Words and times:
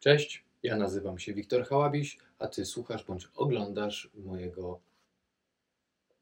Cześć, 0.00 0.44
ja 0.62 0.76
nazywam 0.76 1.18
się 1.18 1.34
Wiktor 1.34 1.66
Hałabiś, 1.66 2.18
a 2.38 2.48
Ty 2.48 2.64
słuchasz 2.64 3.04
bądź 3.04 3.28
oglądasz 3.34 4.10
mojego 4.14 4.80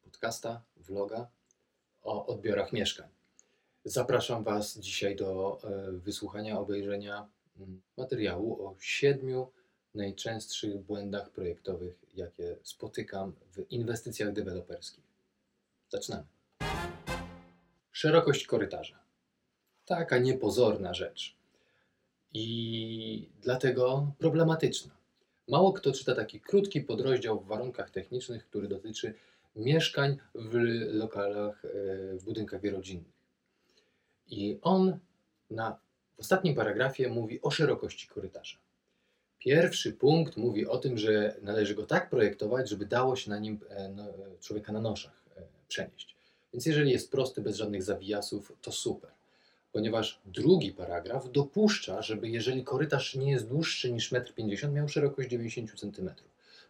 podcasta, 0.02 0.62
vloga 0.76 1.28
o 2.02 2.26
odbiorach 2.26 2.72
mieszkań. 2.72 3.08
Zapraszam 3.84 4.44
Was 4.44 4.78
dzisiaj 4.78 5.16
do 5.16 5.58
e, 5.64 5.92
wysłuchania, 5.92 6.58
obejrzenia 6.58 7.28
mm, 7.56 7.82
materiału 7.96 8.66
o 8.66 8.76
siedmiu 8.80 9.52
najczęstszych 9.94 10.78
błędach 10.78 11.30
projektowych, 11.30 12.04
jakie 12.14 12.56
spotykam 12.62 13.32
w 13.52 13.70
inwestycjach 13.70 14.32
deweloperskich. 14.32 15.04
Zaczynamy. 15.88 16.24
Szerokość 17.92 18.46
korytarza. 18.46 18.98
Taka 19.84 20.18
niepozorna 20.18 20.94
rzecz 20.94 21.35
i 22.36 23.28
dlatego 23.42 24.12
problematyczna. 24.18 24.94
Mało 25.48 25.72
kto 25.72 25.92
czyta 25.92 26.14
taki 26.14 26.40
krótki 26.40 26.80
podrozdział 26.80 27.40
w 27.40 27.46
warunkach 27.46 27.90
technicznych, 27.90 28.46
który 28.46 28.68
dotyczy 28.68 29.14
mieszkań 29.56 30.16
w 30.34 30.54
lokalach, 30.92 31.64
e, 31.64 31.68
w 32.18 32.24
budynkach 32.24 32.60
wielorodzinnych. 32.60 33.12
I 34.28 34.58
on 34.62 34.98
na, 35.50 35.78
w 36.16 36.20
ostatnim 36.20 36.54
paragrafie 36.54 37.08
mówi 37.08 37.42
o 37.42 37.50
szerokości 37.50 38.08
korytarza. 38.08 38.56
Pierwszy 39.38 39.92
punkt 39.92 40.36
mówi 40.36 40.66
o 40.66 40.78
tym, 40.78 40.98
że 40.98 41.36
należy 41.42 41.74
go 41.74 41.86
tak 41.86 42.10
projektować, 42.10 42.68
żeby 42.68 42.86
dało 42.86 43.16
się 43.16 43.30
na 43.30 43.38
nim 43.38 43.58
e, 43.68 43.88
no, 43.88 44.04
człowieka 44.40 44.72
na 44.72 44.80
noszach 44.80 45.24
e, 45.36 45.42
przenieść. 45.68 46.16
Więc 46.52 46.66
jeżeli 46.66 46.90
jest 46.90 47.10
prosty, 47.10 47.40
bez 47.42 47.56
żadnych 47.56 47.82
zawijasów, 47.82 48.52
to 48.62 48.72
super 48.72 49.15
ponieważ 49.76 50.20
drugi 50.24 50.72
paragraf 50.72 51.32
dopuszcza, 51.32 52.02
żeby 52.02 52.28
jeżeli 52.28 52.64
korytarz 52.64 53.14
nie 53.14 53.30
jest 53.30 53.48
dłuższy 53.48 53.92
niż 53.92 54.12
1,50 54.12 54.64
m, 54.64 54.74
miał 54.74 54.88
szerokość 54.88 55.30
90 55.30 55.80
cm. 55.80 56.10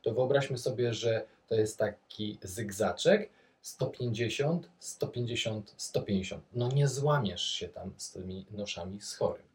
To 0.02 0.14
wyobraźmy 0.14 0.58
sobie, 0.58 0.94
że 0.94 1.24
to 1.48 1.54
jest 1.54 1.78
taki 1.78 2.38
zygzaczek 2.42 3.30
150, 3.62 4.68
150, 4.80 5.74
150. 5.76 6.44
No 6.52 6.68
nie 6.68 6.88
złamiesz 6.88 7.42
się 7.42 7.68
tam 7.68 7.92
z 7.96 8.12
tymi 8.12 8.46
noszami 8.50 9.00
z 9.00 9.14
chorym. 9.14 9.46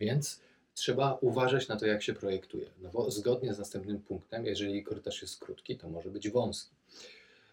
Więc 0.00 0.40
trzeba 0.74 1.18
uważać 1.20 1.68
na 1.68 1.76
to, 1.76 1.86
jak 1.86 2.02
się 2.02 2.14
projektuje. 2.14 2.66
No 2.82 2.90
bo 2.90 3.10
zgodnie 3.10 3.54
z 3.54 3.58
następnym 3.58 4.00
punktem, 4.00 4.46
jeżeli 4.46 4.82
korytarz 4.82 5.22
jest 5.22 5.40
krótki, 5.40 5.76
to 5.76 5.88
może 5.88 6.10
być 6.10 6.30
wąski. 6.30 6.75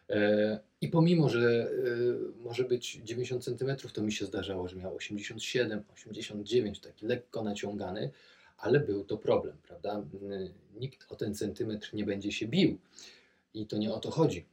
E, 0.10 0.60
I 0.82 0.88
pomimo, 0.88 1.30
że 1.30 1.72
e, 2.40 2.42
może 2.44 2.64
być 2.64 2.94
90 3.04 3.44
cm, 3.44 3.76
to 3.94 4.02
mi 4.02 4.12
się 4.12 4.26
zdarzało, 4.26 4.68
że 4.68 4.76
miał 4.76 4.96
87, 4.96 5.84
89, 5.94 6.80
taki 6.80 7.06
lekko 7.06 7.44
naciągany, 7.44 8.12
ale 8.58 8.80
był 8.80 9.04
to 9.04 9.18
problem, 9.18 9.58
prawda? 9.64 10.04
Nikt 10.80 11.12
o 11.12 11.16
ten 11.16 11.36
centymetr 11.36 11.94
nie 11.94 12.04
będzie 12.04 12.32
się 12.32 12.48
bił 12.48 12.78
i 13.54 13.68
to 13.68 13.78
nie 13.78 13.94
o 13.94 14.00
to 14.00 14.12
chodzi. 14.12 14.46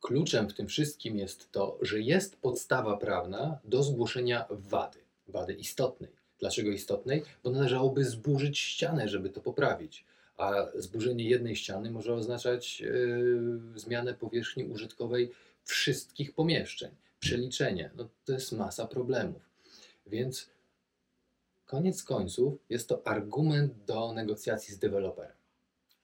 Kluczem 0.00 0.48
w 0.48 0.54
tym 0.54 0.66
wszystkim 0.66 1.18
jest 1.18 1.52
to, 1.52 1.78
że 1.82 2.00
jest 2.00 2.36
podstawa 2.36 2.96
prawna 2.96 3.58
do 3.64 3.82
zgłoszenia 3.82 4.46
wady, 4.50 4.98
wady 5.28 5.52
istotnej. 5.52 6.10
Dlaczego 6.38 6.70
istotnej? 6.70 7.22
Bo 7.44 7.50
należałoby 7.50 8.04
zburzyć 8.04 8.58
ścianę, 8.58 9.08
żeby 9.08 9.30
to 9.30 9.40
poprawić 9.40 10.04
a 10.36 10.66
zburzenie 10.74 11.28
jednej 11.28 11.56
ściany 11.56 11.90
może 11.90 12.14
oznaczać 12.14 12.80
yy, 12.80 13.60
zmianę 13.76 14.14
powierzchni 14.14 14.64
użytkowej 14.64 15.30
wszystkich 15.64 16.34
pomieszczeń, 16.34 16.90
przeliczenie. 17.20 17.90
No, 17.96 18.08
to 18.24 18.32
jest 18.32 18.52
masa 18.52 18.86
problemów. 18.86 19.42
Więc 20.06 20.48
koniec 21.66 22.02
końców 22.02 22.54
jest 22.68 22.88
to 22.88 23.06
argument 23.06 23.72
do 23.86 24.12
negocjacji 24.12 24.74
z 24.74 24.78
deweloperem. 24.78 25.36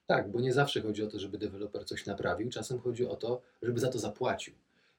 Tak, 0.07 0.31
bo 0.31 0.41
nie 0.41 0.53
zawsze 0.53 0.81
chodzi 0.81 1.03
o 1.03 1.07
to, 1.07 1.19
żeby 1.19 1.37
deweloper 1.37 1.85
coś 1.85 2.05
naprawił, 2.05 2.49
czasem 2.49 2.79
chodzi 2.79 3.05
o 3.05 3.15
to, 3.15 3.41
żeby 3.61 3.79
za 3.79 3.87
to 3.87 3.99
zapłacił. 3.99 4.53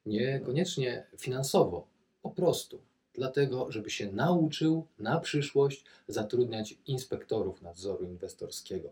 Niekoniecznie 0.07 1.07
finansowo, 1.19 1.87
po 2.23 2.31
prostu 2.31 2.81
dlatego, 3.15 3.73
żeby 3.73 3.91
się 3.91 4.13
nauczył 4.13 4.87
na 4.99 5.21
przyszłość 5.21 5.85
zatrudniać 6.09 6.79
inspektorów 6.87 7.63
nadzoru 7.63 8.05
inwestorskiego, 8.05 8.91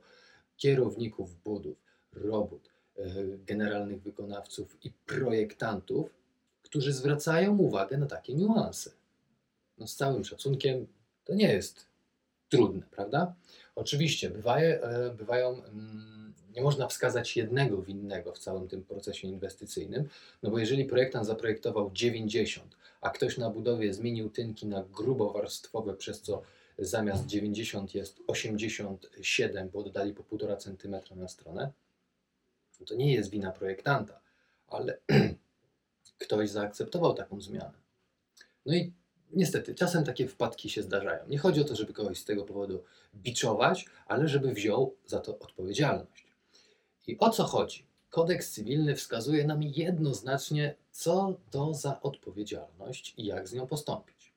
kierowników 0.62 1.43
budów, 1.45 1.77
robót, 2.12 2.71
e, 2.99 3.03
generalnych 3.47 4.03
wykonawców 4.03 4.84
i 4.84 4.91
projektantów, 5.06 6.11
którzy 6.62 6.93
zwracają 6.93 7.59
uwagę 7.59 7.99
na 7.99 8.06
takie 8.06 8.34
niuanse. 8.34 8.91
No 9.78 9.87
z 9.87 9.97
całym 9.97 10.25
szacunkiem, 10.25 10.87
to 11.25 11.34
nie 11.34 11.53
jest 11.53 11.87
trudne, 12.49 12.83
prawda? 12.91 13.34
Oczywiście 13.75 14.31
bywaje, 14.31 14.83
e, 14.83 15.11
bywają, 15.11 15.65
mm, 15.65 16.34
nie 16.56 16.62
można 16.62 16.89
wskazać 16.89 17.37
jednego 17.37 17.83
winnego 17.83 18.33
w 18.33 18.39
całym 18.39 18.69
tym 18.69 18.83
procesie 18.83 19.28
inwestycyjnym, 19.28 20.09
no 20.43 20.51
bo 20.51 20.59
jeżeli 20.59 20.84
projektant 20.84 21.27
zaprojektował 21.27 21.91
90, 21.93 22.77
a 23.01 23.11
ktoś 23.11 23.39
na 23.39 23.51
budowie 23.51 23.95
zmienił 23.95 24.31
tynki 24.31 24.67
na 24.67 24.84
grubowarstwowe, 24.93 25.95
przez 25.95 26.21
co 26.21 26.43
zamiast 26.78 27.27
90 27.27 27.94
jest 27.94 28.21
87, 28.27 29.71
bo 29.71 29.83
dodali 29.83 30.15
po 30.15 30.22
1,5 30.22 30.56
cm 30.56 31.19
na 31.19 31.28
stronę, 31.28 31.72
to 32.87 32.94
nie 32.94 33.15
jest 33.15 33.31
wina 33.31 33.53
projektanta, 33.53 34.21
ale 34.66 34.99
ktoś 36.19 36.50
zaakceptował 36.50 37.15
taką 37.15 37.41
zmianę. 37.41 37.83
No 38.66 38.75
i 38.75 38.93
niestety, 39.33 39.75
czasem 39.75 40.05
takie 40.05 40.28
wpadki 40.28 40.71
się 40.71 40.83
zdarzają. 40.83 41.28
Nie 41.28 41.38
chodzi 41.38 41.60
o 41.60 41.65
to, 41.65 41.77
żeby 41.77 41.93
kogoś 41.93 42.19
z 42.19 42.25
tego 42.25 42.44
powodu 42.44 42.84
biczować, 43.15 43.87
ale 44.06 44.28
żeby 44.28 44.53
wziął 44.53 44.97
za 45.06 45.21
to 45.21 45.39
odpowiedzialność. 45.39 46.27
I 47.06 47.19
o 47.19 47.31
co 47.31 47.44
chodzi? 47.44 47.87
Kodeks 48.10 48.53
cywilny 48.53 48.97
wskazuje 48.97 49.44
nam 49.44 49.62
jednoznacznie, 49.62 50.75
co 50.91 51.34
to 51.50 51.75
za 51.75 52.00
odpowiedzialność 52.00 53.15
i 53.16 53.27
jak 53.27 53.49
z 53.49 53.53
nią 53.53 53.66
postąpić. 53.66 54.33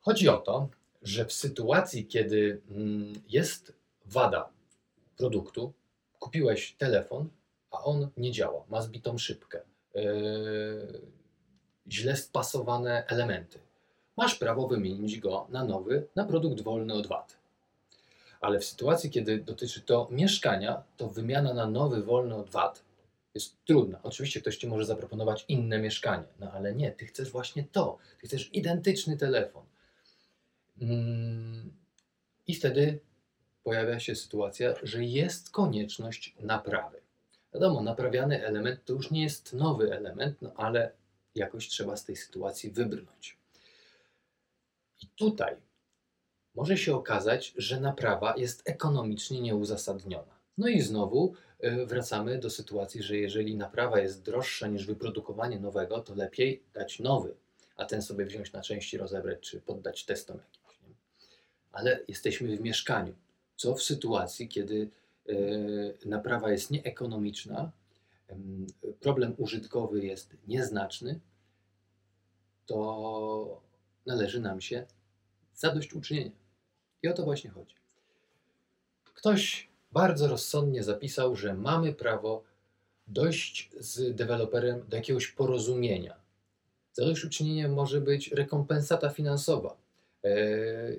Chodzi 0.00 0.28
o 0.28 0.36
to, 0.36 0.68
że 1.06 1.24
w 1.24 1.32
sytuacji, 1.32 2.06
kiedy 2.06 2.60
mm, 2.70 3.12
jest 3.28 3.72
wada 4.06 4.48
produktu, 5.16 5.72
kupiłeś 6.18 6.74
telefon, 6.78 7.28
a 7.70 7.84
on 7.84 8.08
nie 8.16 8.32
działa, 8.32 8.64
ma 8.68 8.82
zbitą 8.82 9.18
szybkę, 9.18 9.60
yy, 9.94 10.02
źle 11.90 12.16
spasowane 12.16 13.06
elementy, 13.06 13.58
masz 14.16 14.34
prawo 14.34 14.68
wymienić 14.68 15.18
go 15.20 15.46
na 15.50 15.64
nowy, 15.64 16.06
na 16.16 16.24
produkt 16.24 16.60
wolny 16.60 16.94
od 16.94 17.06
wad. 17.06 17.36
Ale 18.40 18.58
w 18.58 18.64
sytuacji, 18.64 19.10
kiedy 19.10 19.38
dotyczy 19.38 19.80
to 19.80 20.08
mieszkania, 20.10 20.82
to 20.96 21.08
wymiana 21.08 21.54
na 21.54 21.66
nowy, 21.66 22.02
wolny 22.02 22.34
od 22.34 22.50
wad 22.50 22.84
jest 23.34 23.64
trudna. 23.64 24.00
Oczywiście 24.02 24.40
ktoś 24.40 24.56
ci 24.56 24.66
może 24.66 24.84
zaproponować 24.84 25.44
inne 25.48 25.78
mieszkanie, 25.78 26.26
no 26.40 26.52
ale 26.52 26.74
nie, 26.74 26.92
ty 26.92 27.06
chcesz 27.06 27.30
właśnie 27.30 27.64
to. 27.72 27.98
Ty 28.20 28.26
chcesz 28.26 28.50
identyczny 28.54 29.16
telefon. 29.16 29.64
Mm, 30.80 31.72
I 32.46 32.54
wtedy 32.54 33.00
pojawia 33.64 34.00
się 34.00 34.14
sytuacja, 34.14 34.74
że 34.82 35.04
jest 35.04 35.50
konieczność 35.50 36.34
naprawy. 36.40 37.00
Wiadomo, 37.54 37.82
naprawiany 37.82 38.44
element 38.44 38.84
to 38.84 38.92
już 38.92 39.10
nie 39.10 39.22
jest 39.22 39.52
nowy 39.52 39.92
element, 39.92 40.42
no 40.42 40.52
ale 40.56 40.92
jakoś 41.34 41.68
trzeba 41.68 41.96
z 41.96 42.04
tej 42.04 42.16
sytuacji 42.16 42.70
wybrnąć. 42.70 43.38
I 45.02 45.06
tutaj 45.06 45.56
może 46.54 46.76
się 46.76 46.94
okazać, 46.94 47.54
że 47.56 47.80
naprawa 47.80 48.34
jest 48.36 48.68
ekonomicznie 48.68 49.40
nieuzasadniona. 49.40 50.36
No 50.58 50.68
i 50.68 50.80
znowu 50.80 51.34
y, 51.64 51.86
wracamy 51.86 52.38
do 52.38 52.50
sytuacji, 52.50 53.02
że 53.02 53.16
jeżeli 53.16 53.56
naprawa 53.56 54.00
jest 54.00 54.22
droższa 54.22 54.66
niż 54.66 54.86
wyprodukowanie 54.86 55.60
nowego, 55.60 56.00
to 56.00 56.14
lepiej 56.14 56.62
dać 56.74 57.00
nowy, 57.00 57.34
a 57.76 57.84
ten 57.84 58.02
sobie 58.02 58.24
wziąć 58.26 58.52
na 58.52 58.60
części, 58.60 58.98
rozebrać 58.98 59.40
czy 59.40 59.60
poddać 59.60 60.04
testom 60.04 60.36
jakimś 60.36 60.65
ale 61.76 62.00
jesteśmy 62.08 62.56
w 62.56 62.60
mieszkaniu. 62.60 63.14
Co 63.56 63.74
w 63.74 63.82
sytuacji, 63.82 64.48
kiedy 64.48 64.90
e, 65.28 65.34
naprawa 66.08 66.52
jest 66.52 66.70
nieekonomiczna, 66.70 67.70
problem 69.00 69.34
użytkowy 69.38 70.04
jest 70.04 70.36
nieznaczny, 70.48 71.20
to 72.66 73.62
należy 74.06 74.40
nam 74.40 74.60
się 74.60 74.86
zadośćuczynienie. 75.54 76.30
I 77.02 77.08
o 77.08 77.12
to 77.12 77.24
właśnie 77.24 77.50
chodzi. 77.50 77.74
Ktoś 79.14 79.68
bardzo 79.92 80.28
rozsądnie 80.28 80.82
zapisał, 80.82 81.36
że 81.36 81.54
mamy 81.54 81.92
prawo 81.92 82.42
dojść 83.06 83.70
z 83.78 84.16
deweloperem 84.16 84.84
do 84.88 84.96
jakiegoś 84.96 85.26
porozumienia. 85.26 86.16
Zadośćuczynieniem 86.92 87.74
może 87.74 88.00
być 88.00 88.32
rekompensata 88.32 89.10
finansowa 89.10 89.85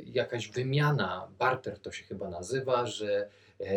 jakaś 0.06 0.52
wymiana, 0.52 1.28
barter 1.40 1.80
to 1.80 1.92
się 1.92 2.04
chyba 2.04 2.30
nazywa, 2.30 2.86
że 2.86 3.30
e, 3.60 3.74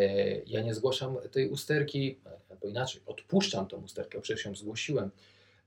ja 0.46 0.62
nie 0.62 0.74
zgłaszam 0.74 1.16
tej 1.32 1.48
usterki, 1.48 2.18
albo 2.50 2.68
inaczej, 2.68 3.02
odpuszczam 3.06 3.66
tą 3.66 3.82
usterkę, 3.82 4.20
przecież 4.20 4.44
ją 4.44 4.54
zgłosiłem, 4.54 5.10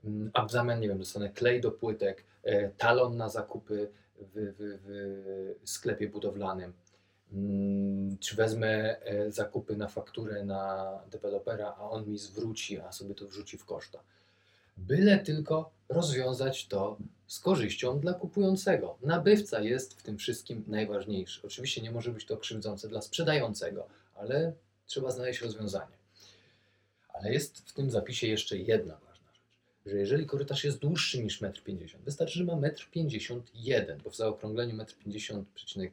mm, 0.05 0.31
a 0.33 0.45
w 0.45 0.51
zamian, 0.51 0.79
nie 0.79 0.87
wiem, 0.87 0.97
dostanę 0.97 1.29
klej 1.29 1.61
do 1.61 1.71
płytek, 1.71 2.23
e, 2.43 2.69
talon 2.69 3.17
na 3.17 3.29
zakupy 3.29 3.89
w, 4.19 4.53
w, 4.59 4.79
w 5.63 5.69
sklepie 5.69 6.09
budowlanym. 6.09 6.73
Mm, 7.33 8.17
Czy 8.17 8.35
wezmę 8.35 9.01
e, 9.01 9.31
zakupy 9.31 9.77
na 9.77 9.87
fakturę 9.87 10.43
na 10.45 10.91
dewelopera, 11.11 11.75
a 11.77 11.89
on 11.89 12.09
mi 12.09 12.17
zwróci, 12.17 12.79
a 12.79 12.91
sobie 12.91 13.15
to 13.15 13.27
wrzuci 13.27 13.57
w 13.57 13.65
koszta. 13.65 13.99
Byle 14.77 15.19
tylko 15.19 15.71
rozwiązać 15.89 16.67
to 16.67 16.97
z 17.33 17.39
korzyścią 17.39 17.99
dla 17.99 18.13
kupującego. 18.13 18.97
Nabywca 19.01 19.61
jest 19.61 19.99
w 19.99 20.03
tym 20.03 20.17
wszystkim 20.17 20.63
najważniejszy. 20.67 21.41
Oczywiście 21.43 21.81
nie 21.81 21.91
może 21.91 22.11
być 22.11 22.25
to 22.25 22.37
krzywdzące 22.37 22.87
dla 22.87 23.01
sprzedającego, 23.01 23.87
ale 24.15 24.53
trzeba 24.85 25.11
znaleźć 25.11 25.41
rozwiązanie. 25.41 25.97
Ale 27.13 27.33
jest 27.33 27.69
w 27.69 27.73
tym 27.73 27.91
zapisie 27.91 28.27
jeszcze 28.27 28.57
jedna 28.57 28.93
ważna 28.93 29.33
rzecz, 29.33 29.41
że 29.85 29.97
jeżeli 29.97 30.25
korytarz 30.25 30.63
jest 30.63 30.77
dłuższy 30.77 31.23
niż 31.23 31.41
1,50 31.41 31.95
m, 31.95 32.01
wystarczy, 32.05 32.39
że 32.39 32.43
ma 32.43 32.53
1,51 32.53 33.91
m, 33.91 33.99
bo 34.03 34.09
w 34.09 34.15
zaokrągleniu 34.15 34.77
1,50 34.77 35.35
m, 35.77 35.91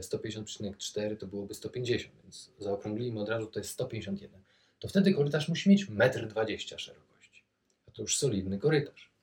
150,4 0.00 1.16
to 1.16 1.26
byłoby 1.26 1.54
150, 1.54 2.14
więc 2.22 2.50
zaokrąglimy 2.58 3.20
od 3.20 3.28
razu 3.28 3.46
to 3.46 3.60
jest 3.60 3.70
151. 3.70 4.40
To 4.80 4.88
wtedy 4.88 5.14
korytarz 5.14 5.48
musi 5.48 5.70
mieć 5.70 5.86
1,20 5.86 6.72
m 6.72 6.78
szerokości. 6.78 7.42
A 7.88 7.90
to 7.90 8.02
już 8.02 8.18
solidny 8.18 8.58
korytarz. 8.58 9.15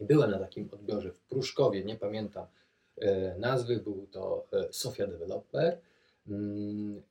Byłem 0.00 0.30
na 0.30 0.38
takim 0.38 0.68
odbiorze 0.72 1.12
w 1.12 1.20
Pruszkowie, 1.20 1.84
nie 1.84 1.96
pamiętam 1.96 2.46
e, 3.00 3.38
nazwy, 3.38 3.76
był 3.76 4.06
to 4.10 4.46
e, 4.52 4.72
Sofia 4.72 5.06
Developer. 5.06 5.78
Mm, 6.28 7.02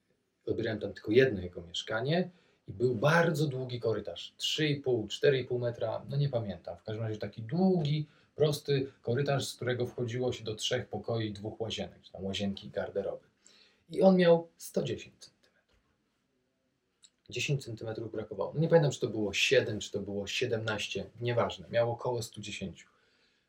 odbierałem 0.45 0.79
tam 0.79 0.93
tylko 0.93 1.11
jedno 1.11 1.41
jego 1.41 1.61
mieszkanie 1.61 2.29
i 2.67 2.73
był 2.73 2.95
bardzo 2.95 3.47
długi 3.47 3.79
korytarz, 3.79 4.33
3,5, 4.39 5.07
4,5 5.07 5.59
metra, 5.59 6.05
no 6.09 6.17
nie 6.17 6.29
pamiętam. 6.29 6.77
W 6.77 6.83
każdym 6.83 7.05
razie 7.05 7.19
taki 7.19 7.41
długi, 7.41 8.07
prosty 8.35 8.91
korytarz, 9.01 9.47
z 9.47 9.55
którego 9.55 9.85
wchodziło 9.85 10.33
się 10.33 10.43
do 10.43 10.55
trzech 10.55 10.87
pokoi, 10.87 11.31
dwóch 11.31 11.61
łazienek, 11.61 12.01
czy 12.01 12.11
tam 12.11 12.25
łazienki 12.25 12.69
garderoby. 12.69 13.23
I 13.89 14.01
on 14.01 14.17
miał 14.17 14.47
110 14.57 15.15
cm. 15.19 15.36
10 17.29 17.65
cm 17.65 18.09
brakowało. 18.11 18.51
No 18.53 18.61
nie 18.61 18.67
pamiętam, 18.67 18.91
czy 18.91 18.99
to 18.99 19.07
było 19.07 19.33
7, 19.33 19.79
czy 19.79 19.91
to 19.91 19.99
było 19.99 20.27
17, 20.27 21.09
nieważne. 21.21 21.67
Miało 21.69 21.93
około 21.93 22.21
110. 22.21 22.87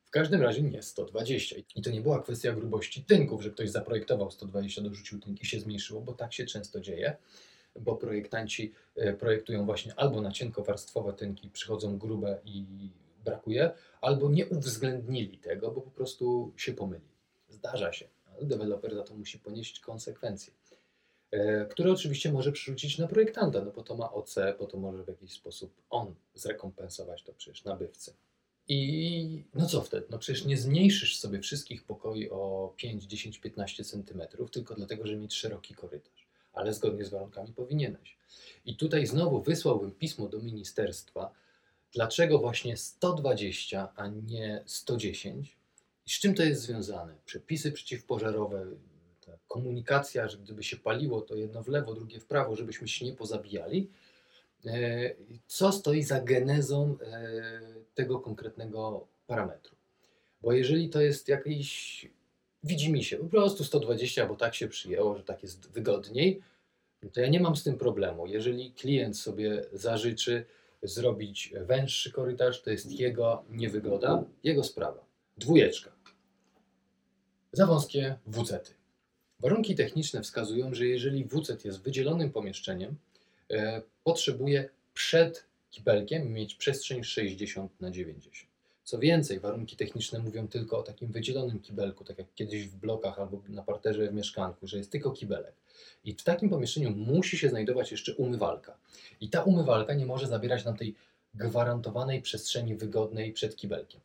W 0.05 0.09
każdym 0.09 0.41
razie 0.41 0.61
nie 0.61 0.83
120. 0.83 1.55
I 1.75 1.81
to 1.81 1.89
nie 1.89 2.01
była 2.01 2.21
kwestia 2.21 2.51
grubości 2.51 3.03
tynków, 3.03 3.41
że 3.41 3.49
ktoś 3.49 3.69
zaprojektował 3.69 4.31
120, 4.31 4.81
dorzucił 4.81 5.19
tynk 5.19 5.41
i 5.41 5.45
się 5.45 5.59
zmniejszyło, 5.59 6.01
bo 6.01 6.13
tak 6.13 6.33
się 6.33 6.45
często 6.45 6.81
dzieje, 6.81 7.17
bo 7.79 7.95
projektanci 7.95 8.73
e, 8.95 9.13
projektują 9.13 9.65
właśnie 9.65 9.93
albo 9.95 10.21
na 10.21 10.31
cienkowarstwowe 10.31 11.13
tynki, 11.13 11.49
przychodzą 11.49 11.97
grube 11.97 12.39
i 12.45 12.65
brakuje, 13.25 13.71
albo 14.01 14.29
nie 14.29 14.45
uwzględnili 14.45 15.37
tego, 15.37 15.71
bo 15.71 15.81
po 15.81 15.91
prostu 15.91 16.53
się 16.57 16.73
pomylili. 16.73 17.09
Zdarza 17.49 17.93
się, 17.93 18.07
ale 18.35 18.45
deweloper 18.45 18.95
za 18.95 19.03
to 19.03 19.13
musi 19.13 19.39
ponieść 19.39 19.79
konsekwencje, 19.79 20.53
które 21.69 21.91
oczywiście 21.91 22.31
może 22.31 22.51
przerzucić 22.51 22.97
na 22.97 23.07
projektanta, 23.07 23.65
no 23.65 23.71
bo 23.71 23.83
to 23.83 23.95
ma 23.95 24.11
OC, 24.11 24.35
bo 24.59 24.65
to 24.65 24.77
może 24.77 25.03
w 25.03 25.07
jakiś 25.07 25.33
sposób 25.33 25.73
on 25.89 26.15
zrekompensować 26.33 27.23
to 27.23 27.33
przecież 27.33 27.63
nabywcy. 27.63 28.13
I 28.67 29.43
no 29.53 29.65
co 29.65 29.81
wtedy? 29.81 30.05
No 30.09 30.19
przecież 30.19 30.45
nie 30.45 30.57
zmniejszysz 30.57 31.19
sobie 31.19 31.39
wszystkich 31.39 31.83
pokoi 31.83 32.29
o 32.29 32.73
5, 32.77 33.03
10, 33.03 33.39
15 33.39 33.83
centymetrów, 33.83 34.51
tylko 34.51 34.75
dlatego, 34.75 35.07
że 35.07 35.17
mieć 35.17 35.33
szeroki 35.33 35.75
korytarz. 35.75 36.27
Ale 36.53 36.73
zgodnie 36.73 37.05
z 37.05 37.09
warunkami 37.09 37.53
powinieneś. 37.53 38.17
I 38.65 38.75
tutaj 38.75 39.07
znowu 39.07 39.41
wysłałbym 39.41 39.91
pismo 39.91 40.27
do 40.27 40.39
ministerstwa, 40.39 41.33
dlaczego 41.93 42.39
właśnie 42.39 42.77
120, 42.77 43.93
a 43.95 44.07
nie 44.07 44.63
110 44.65 45.57
i 46.05 46.09
z 46.09 46.19
czym 46.19 46.35
to 46.35 46.43
jest 46.43 46.61
związane. 46.61 47.15
Przepisy 47.25 47.71
przeciwpożarowe, 47.71 48.65
komunikacja, 49.49 50.27
że 50.27 50.37
gdyby 50.37 50.63
się 50.63 50.77
paliło, 50.77 51.21
to 51.21 51.35
jedno 51.35 51.63
w 51.63 51.67
lewo, 51.67 51.93
drugie 51.93 52.19
w 52.19 52.25
prawo, 52.25 52.55
żebyśmy 52.55 52.87
się 52.87 53.05
nie 53.05 53.13
pozabijali. 53.13 53.89
E, 54.65 55.15
Co 55.47 55.71
stoi 55.71 56.03
za 56.03 56.21
genezą 56.21 56.97
e, 57.01 57.51
tego 57.95 58.19
konkretnego 58.19 59.07
parametru? 59.27 59.75
Bo 60.41 60.53
jeżeli 60.53 60.89
to 60.89 61.01
jest 61.01 61.27
jakiś, 61.27 62.05
widzi 62.63 62.91
mi 62.91 63.03
się, 63.03 63.17
po 63.17 63.25
prostu 63.25 63.63
120, 63.63 64.25
bo 64.25 64.35
tak 64.35 64.55
się 64.55 64.67
przyjęło, 64.67 65.17
że 65.17 65.23
tak 65.23 65.43
jest 65.43 65.69
wygodniej, 65.71 66.41
no 67.03 67.09
to 67.09 67.21
ja 67.21 67.29
nie 67.29 67.39
mam 67.39 67.55
z 67.55 67.63
tym 67.63 67.77
problemu. 67.77 68.27
Jeżeli 68.27 68.71
klient 68.71 69.17
sobie 69.17 69.65
zażyczy 69.73 70.45
zrobić 70.83 71.53
węższy 71.61 72.11
korytarz, 72.11 72.61
to 72.61 72.69
jest 72.69 72.91
jego 72.91 73.43
niewygoda, 73.49 74.23
jego 74.43 74.63
sprawa. 74.63 75.05
Dwójeczka. 75.37 75.91
Za 77.51 77.65
wąskie 77.65 78.17
WC-ty. 78.27 78.78
Warunki 79.39 79.75
techniczne 79.75 80.21
wskazują, 80.21 80.73
że 80.73 80.85
jeżeli 80.85 81.25
WC 81.25 81.65
jest 81.65 81.81
wydzielonym 81.81 82.31
pomieszczeniem, 82.31 82.95
e, 83.51 83.81
potrzebuje 84.03 84.69
przed 84.93 85.45
kibelkiem 85.71 86.33
mieć 86.33 86.55
przestrzeń 86.55 87.03
60 87.03 87.71
na 87.81 87.91
90. 87.91 88.49
Co 88.83 88.99
więcej, 88.99 89.39
warunki 89.39 89.75
techniczne 89.75 90.19
mówią 90.19 90.47
tylko 90.47 90.79
o 90.79 90.83
takim 90.83 91.11
wydzielonym 91.11 91.59
kibelku, 91.59 92.03
tak 92.03 92.17
jak 92.17 92.27
kiedyś 92.35 92.67
w 92.67 92.75
blokach 92.75 93.19
albo 93.19 93.41
na 93.49 93.63
parterze 93.63 94.07
w 94.07 94.13
mieszkanku, 94.13 94.67
że 94.67 94.77
jest 94.77 94.91
tylko 94.91 95.11
kibelek. 95.11 95.53
I 96.05 96.13
w 96.13 96.23
takim 96.23 96.49
pomieszczeniu 96.49 96.91
musi 96.91 97.37
się 97.37 97.49
znajdować 97.49 97.91
jeszcze 97.91 98.15
umywalka. 98.15 98.77
I 99.21 99.29
ta 99.29 99.43
umywalka 99.43 99.93
nie 99.93 100.05
może 100.05 100.27
zabierać 100.27 100.65
nam 100.65 100.77
tej 100.77 100.95
gwarantowanej 101.35 102.21
przestrzeni 102.21 102.75
wygodnej 102.75 103.33
przed 103.33 103.55
kibelkiem. 103.55 104.01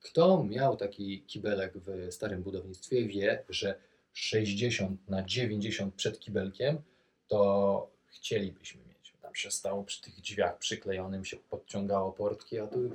Kto 0.00 0.44
miał 0.44 0.76
taki 0.76 1.22
kibelek 1.22 1.72
w 1.76 2.12
starym 2.14 2.42
budownictwie, 2.42 3.04
wie, 3.04 3.44
że 3.48 3.74
60 4.12 5.08
na 5.08 5.22
90 5.22 5.94
przed 5.94 6.20
kibelkiem 6.20 6.82
to 7.28 7.90
chcielibyśmy 8.06 8.80
mieć. 8.84 9.14
Tam 9.22 9.34
się 9.34 9.50
stało 9.50 9.84
przy 9.84 10.02
tych 10.02 10.20
drzwiach 10.20 10.58
przyklejonym, 10.58 11.24
się 11.24 11.36
podciągało 11.36 12.12
portki, 12.12 12.58
a 12.58 12.66
tu 12.66 12.90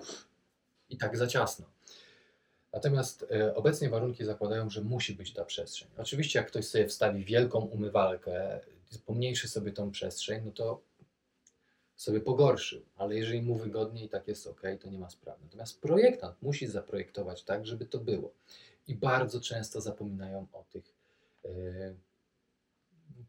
i 0.90 0.98
tak 0.98 1.18
za 1.18 1.28
ciasno. 1.28 1.66
Natomiast 2.74 3.25
e, 3.31 3.56
obecnie 3.56 3.90
warunki 3.90 4.25
zakładają, 4.25 4.69
że 4.69 4.81
musi 4.81 5.16
być 5.16 5.34
ta 5.34 5.46
przestrzeń. 5.46 5.88
Oczywiście, 5.98 6.40
jak 6.40 6.48
ktoś 6.48 6.68
sobie 6.68 6.88
wstawi 6.88 7.25
wielką 7.25 7.60
umywalkę, 7.60 8.60
pomniejszy 9.06 9.48
sobie 9.48 9.72
tą 9.72 9.92
przestrzeń, 9.92 10.42
no 10.46 10.52
to 10.52 10.81
sobie 11.96 12.20
pogorszył, 12.20 12.81
ale 12.96 13.16
jeżeli 13.16 13.42
mu 13.42 13.56
wygodnie 13.56 14.06
i 14.06 14.10
tak 14.10 14.28
jest 14.28 14.48
ok, 14.48 14.62
to 14.81 14.90
nie 14.90 15.00
ma 15.00 15.10
sprawy. 15.10 15.40
Natomiast 15.44 15.81
projektant 15.81 16.42
musi 16.42 16.68
zaprojektować 16.68 17.44
tak, 17.44 17.66
żeby 17.66 17.86
to 17.86 18.00
było. 18.00 18.34
I 18.88 18.96
bardzo 18.96 19.42
często 19.42 19.81
zapominają 19.81 20.48
o 20.54 20.63
tych 20.63 20.97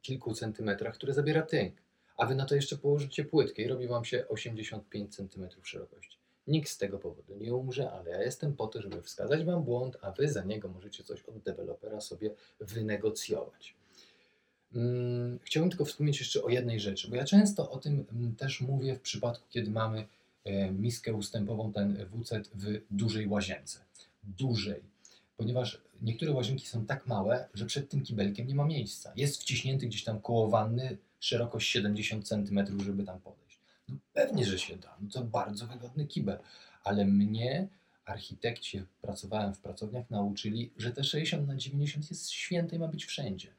kilku 0.02 0.34
centymetrach, 0.34 0.94
które 0.94 1.14
zabiera 1.14 1.42
tynk. 1.42 1.74
A 2.16 2.26
wy 2.26 2.34
na 2.34 2.46
to 2.46 2.54
jeszcze 2.54 2.76
położycie 2.76 3.24
płytkę 3.24 3.62
i 3.62 3.68
robi 3.68 3.86
wam 3.86 4.04
się 4.04 4.28
85 4.28 5.16
centymetrów 5.16 5.68
szerokości. 5.68 6.18
Nikt 6.46 6.70
z 6.70 6.78
tego 6.78 6.98
powodu 6.98 7.36
nie 7.36 7.54
umrze, 7.54 7.90
ale 7.90 8.10
ja 8.10 8.22
jestem 8.22 8.56
po 8.56 8.66
to, 8.66 8.82
żeby 8.82 9.02
wskazać 9.02 9.44
wam 9.44 9.64
błąd, 9.64 9.96
a 10.02 10.12
wy 10.12 10.28
za 10.28 10.44
niego 10.44 10.68
możecie 10.68 11.04
coś 11.04 11.22
od 11.22 11.38
dewelopera 11.38 12.00
sobie 12.00 12.30
wynegocjować. 12.60 13.76
Mm, 14.74 15.38
Chciałbym 15.42 15.70
tylko 15.70 15.84
wspomnieć 15.84 16.20
jeszcze 16.20 16.42
o 16.42 16.48
jednej 16.48 16.80
rzeczy, 16.80 17.08
bo 17.10 17.16
ja 17.16 17.24
często 17.24 17.70
o 17.70 17.78
tym 17.78 18.04
mm, 18.12 18.36
też 18.36 18.60
mówię 18.60 18.94
w 18.94 19.00
przypadku, 19.00 19.44
kiedy 19.50 19.70
mamy 19.70 20.06
e, 20.44 20.70
miskę 20.70 21.14
ustępową, 21.14 21.72
ten 21.72 22.06
WC 22.06 22.42
w 22.54 22.80
dużej 22.90 23.28
łazience. 23.28 23.78
Dużej, 24.22 24.82
ponieważ 25.38 25.82
niektóre 26.02 26.32
łazienki 26.32 26.66
są 26.66 26.86
tak 26.86 27.06
małe, 27.06 27.48
że 27.54 27.66
przed 27.66 27.90
tym 27.90 28.02
kibelkiem 28.02 28.46
nie 28.46 28.54
ma 28.54 28.64
miejsca. 28.64 29.12
Jest 29.16 29.40
wciśnięty 29.40 29.86
gdzieś 29.86 30.04
tam 30.04 30.20
koło 30.20 30.48
wanny, 30.48 30.98
szerokość 31.20 31.68
70 31.68 32.28
cm, 32.28 32.80
żeby 32.84 33.04
tam 33.04 33.20
podejść. 33.20 33.60
No 33.88 33.96
pewnie, 34.12 34.44
że 34.44 34.58
się 34.58 34.76
da. 34.76 34.96
No 35.00 35.10
to 35.10 35.24
bardzo 35.24 35.66
wygodny 35.66 36.06
kibel, 36.06 36.38
ale 36.84 37.04
mnie 37.04 37.68
architekci, 38.04 38.82
pracowałem 39.02 39.54
w 39.54 39.60
pracowniach, 39.60 40.10
nauczyli, 40.10 40.72
że 40.76 40.92
te 40.92 41.04
60 41.04 41.48
na 41.48 41.56
90 41.56 42.10
jest 42.10 42.30
święte 42.30 42.76
i 42.76 42.78
ma 42.78 42.88
być 42.88 43.04
wszędzie. 43.04 43.54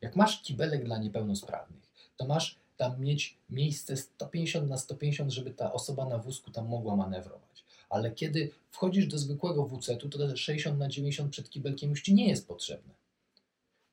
Jak 0.00 0.16
masz 0.16 0.42
kibelek 0.42 0.84
dla 0.84 0.98
niepełnosprawnych, 0.98 1.82
to 2.16 2.26
masz 2.26 2.58
tam 2.76 3.00
mieć 3.00 3.38
miejsce 3.50 3.96
150 3.96 4.68
na 4.68 4.78
150, 4.78 5.32
żeby 5.32 5.50
ta 5.50 5.72
osoba 5.72 6.06
na 6.06 6.18
wózku 6.18 6.50
tam 6.50 6.68
mogła 6.68 6.96
manewrować. 6.96 7.64
Ale 7.88 8.10
kiedy 8.10 8.50
wchodzisz 8.70 9.06
do 9.06 9.18
zwykłego 9.18 9.66
WC-tu, 9.66 10.08
to 10.08 10.18
te 10.18 10.36
60 10.36 10.78
na 10.78 10.88
90 10.88 11.32
przed 11.32 11.50
kibelkiem 11.50 11.90
już 11.90 12.02
ci 12.02 12.14
nie 12.14 12.28
jest 12.28 12.48
potrzebne. 12.48 12.94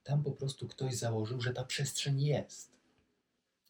Tam 0.03 0.23
po 0.23 0.31
prostu 0.31 0.67
ktoś 0.67 0.95
założył, 0.95 1.41
że 1.41 1.53
ta 1.53 1.63
przestrzeń 1.63 2.21
jest. 2.21 2.71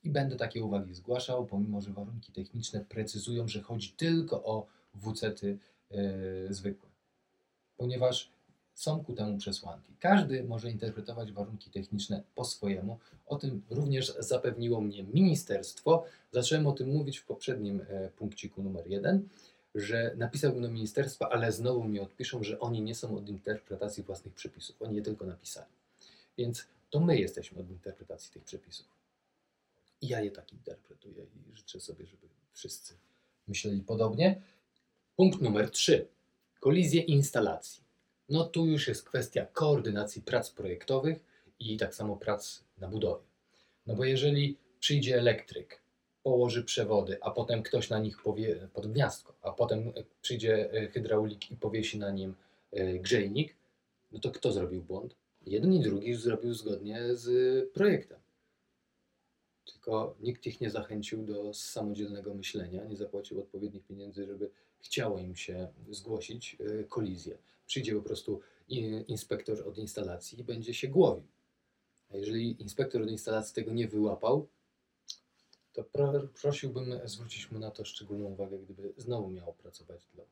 I 0.03 0.10
będę 0.10 0.36
takie 0.36 0.63
uwagi 0.63 0.94
zgłaszał, 0.94 1.46
pomimo 1.46 1.82
że 1.82 1.94
warunki 1.94 2.32
techniczne 2.32 2.86
precyzują, 2.89 3.48
że 3.48 3.62
chodzi 3.62 3.89
tylko 3.89 4.44
o 4.44 4.68
WC-ty 4.94 5.58
yy, 5.92 6.53
zwykłe. 6.53 6.89
Ponieważ 7.77 8.30
są 8.74 9.03
ku 9.03 9.13
temu 9.13 9.38
przesłanki. 9.38 9.94
Każdy 10.00 10.44
może 10.44 10.72
interpretować 10.72 11.32
warunki 11.32 11.70
techniczne 11.70 12.24
po 12.36 12.46
swojemu. 12.46 13.00
O 13.25 13.36
tym 13.36 13.62
również 13.70 14.15
zapewniło 14.20 14.82
mnie 14.82 15.03
ministerstwo. 15.03 16.06
Zacząłem 16.32 16.68
o 16.68 16.72
tym 16.72 16.89
mówić 16.89 17.18
w 17.18 17.25
poprzednim 17.25 17.82
e, 17.89 18.10
punkciku 18.10 18.63
numer 18.63 18.88
jeden, 18.88 19.27
że 19.75 20.13
napisałbym 20.18 20.62
do 20.62 20.70
ministerstwa, 20.70 21.30
ale 21.30 21.51
znowu 21.51 21.84
mi 21.84 22.00
odpiszą, 22.00 22.44
że 22.44 22.60
oni 22.60 22.82
nie 22.82 22.96
są 22.96 23.18
od 23.18 23.30
interpretacji 23.30 24.03
własnych 24.03 24.34
przepisów. 24.34 24.82
Oni 24.82 24.96
je 24.96 25.01
tylko 25.01 25.25
napisali. 25.25 25.72
Więc 26.38 26.68
To 26.89 27.00
my 27.00 27.18
jesteśmy 27.18 27.60
od 27.60 27.70
interpretacji 27.70 28.34
tych 28.34 28.44
przepisów. 28.44 28.86
I 30.01 30.08
ja 30.08 30.22
je 30.22 30.32
tak 30.32 30.53
interpretuję 30.53 31.24
i 31.24 31.58
życzę 31.58 31.80
sobie, 31.80 32.06
żeby 32.06 32.27
wszyscy 32.53 32.94
myśleli 33.48 33.82
podobnie. 33.82 34.42
Punkt 35.15 35.42
numer 35.42 35.72
3. 35.72 36.08
Kolizje 36.60 37.01
instalacji. 37.01 37.84
No 38.30 38.44
tu 38.44 38.65
już 38.65 38.88
jest 38.88 39.03
kwestia 39.03 39.46
koordynacji 39.46 40.22
prac 40.22 40.50
projektowych 40.50 41.20
i 41.60 41.77
tak 41.77 41.96
samo 41.96 42.15
prac 42.15 42.63
na 42.77 42.88
budowie. 42.88 43.24
No 43.88 43.96
bo 43.96 44.06
jeżeli 44.06 44.58
przyjdzie 44.80 45.18
elektryk, 45.18 45.83
położy 46.24 46.63
przewody, 46.63 47.18
a 47.22 47.32
potem 47.32 47.63
ktoś 47.63 47.89
na 47.89 48.00
nich 48.00 48.22
powie 48.22 48.68
pod 48.74 48.88
gniazdko, 48.88 49.34
a 49.42 49.51
potem 49.51 49.94
przyjdzie 50.22 50.72
e, 50.72 50.88
hydraulik 50.88 51.51
i 51.51 51.56
powiesi 51.56 52.00
na 52.00 52.12
nim 52.12 52.36
e, 52.72 53.00
grzejnik, 53.00 53.56
no 54.12 54.20
to 54.20 54.32
kto 54.32 54.51
zrobił 54.51 54.82
błąd? 54.82 55.15
Jeden 55.46 55.74
i 55.74 55.80
drugi 55.80 56.15
zrobił 56.15 56.53
zgodnie 56.53 57.15
z 57.15 57.30
projektem. 57.74 58.20
Tylko 59.65 60.15
nikt 60.22 60.46
ich 60.46 60.62
nie 60.62 60.70
zachęcił 60.70 61.24
do 61.24 61.53
samodzielnego 61.53 62.34
myślenia, 62.34 62.86
nie 62.86 62.96
zapłacił 62.96 63.39
odpowiednich 63.39 63.84
pieniędzy, 63.86 64.25
żeby 64.25 64.50
chciało 64.80 65.20
im 65.20 65.36
się 65.36 65.68
zgłosić 65.92 66.58
e, 66.60 66.84
kolizję. 66.84 67.38
Przyjdzie 67.68 67.96
po 67.96 68.01
prostu 68.01 68.39
inspektor 69.08 69.68
od 69.68 69.77
instalacji 69.77 70.39
i 70.39 70.44
będzie 70.44 70.74
się 70.74 70.88
głowił. 70.88 71.27
A 72.10 72.18
jeżeli 72.18 72.62
inspektor 72.62 73.01
od 73.01 73.10
instalacji 73.10 73.56
tego 73.56 73.74
nie 73.74 73.88
wyłapał, 73.88 74.48
to 75.74 75.84
pro, 75.84 76.13
prosiłbym 76.42 77.00
zwrócić 77.06 77.51
mu 77.51 77.60
na 77.60 77.72
to 77.72 77.86
szczególną 77.86 78.25
uwagę, 78.25 78.58
gdyby 78.58 78.94
znowu 78.98 79.30
miał 79.30 79.53
pracować 79.53 80.01
dla 80.13 80.24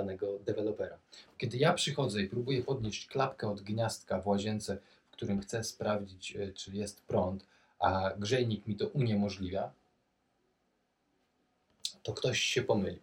danego 0.00 0.38
dewelopera. 0.38 0.98
Kiedy 1.38 1.58
ja 1.58 1.72
przychodzę 1.72 2.22
i 2.22 2.28
próbuję 2.28 2.62
podnieść 2.62 3.06
klapkę 3.06 3.50
od 3.50 3.60
gniazdka 3.60 4.20
w 4.20 4.26
łazience, 4.26 4.78
w 5.10 5.12
którym 5.12 5.40
chcę 5.40 5.64
sprawdzić, 5.64 6.36
e, 6.36 6.52
czy 6.52 6.70
jest 6.72 7.02
prąd, 7.02 7.46
a 7.78 8.10
grzejnik 8.18 8.66
mi 8.66 8.76
to 8.76 8.88
uniemożliwia, 8.88 9.72
to 12.02 12.12
ktoś 12.12 12.40
się 12.40 12.62
pomylił. 12.62 13.02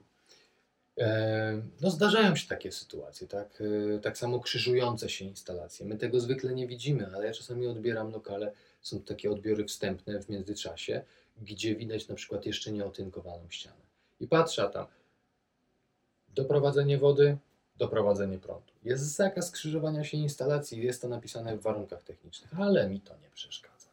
E, 0.98 1.62
no 1.82 1.90
zdarzają 1.90 2.36
się 2.36 2.48
takie 2.48 2.72
sytuacje, 2.72 3.28
tak? 3.28 3.64
E, 3.96 4.00
tak 4.00 4.18
samo 4.18 4.40
krzyżujące 4.40 5.10
się 5.10 5.26
instalacje. 5.26 5.86
My 5.86 5.98
tego 5.98 6.20
zwykle 6.20 6.54
nie 6.54 6.68
widzimy, 6.68 7.08
ale 7.16 7.26
ja 7.26 7.34
czasami 7.34 7.68
odbieram 7.68 8.12
lokale, 8.12 8.52
są 8.82 9.02
takie 9.02 9.32
odbiory 9.32 9.66
wstępne 9.66 10.22
w 10.22 10.30
międzyczasie, 10.30 11.02
gdzie 11.42 11.76
widać 11.76 12.08
na 12.08 12.16
przykład 12.16 12.46
jeszcze 12.46 12.72
nieotynkowaną 12.72 13.50
ścianę. 13.50 13.82
I 14.20 14.28
patrzę 14.28 14.70
tam, 14.74 14.86
doprowadzenie 16.30 16.98
wody, 16.98 17.38
doprowadzenie 17.78 18.40
prądu. 18.40 18.74
Jest 18.84 19.04
zakaz 19.04 19.48
skrzyżowania 19.48 20.04
się 20.04 20.18
instalacji, 20.18 20.84
jest 20.84 21.02
to 21.02 21.08
napisane 21.08 21.58
w 21.58 21.62
warunkach 21.62 22.04
technicznych, 22.04 22.60
ale 22.60 22.90
mi 22.90 23.02
to 23.02 23.18
nie 23.18 23.30
przeszkadza. 23.30 23.88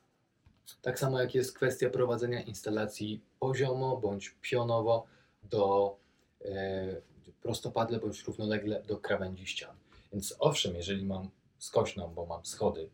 Tak 0.83 0.99
samo 0.99 1.21
jak 1.21 1.35
jest 1.35 1.57
kwestia 1.57 1.91
prowadzenia 1.91 2.43
instalacji 2.43 3.21
poziomo 3.41 3.97
bądź 3.97 4.35
pionowo 4.41 5.07
do 5.43 5.97
e, 6.45 7.01
prostopadle 7.43 7.99
bądź 7.99 8.25
równolegle 8.25 8.83
do 8.83 8.97
krawędzi 8.97 9.47
ścian. 9.47 9.77
Więc 10.13 10.35
owszem, 10.39 10.75
jeżeli 10.75 11.05
mam 11.05 11.31
skośną, 11.59 12.15
bo 12.15 12.27
mam 12.27 12.47
schody, 12.47 12.89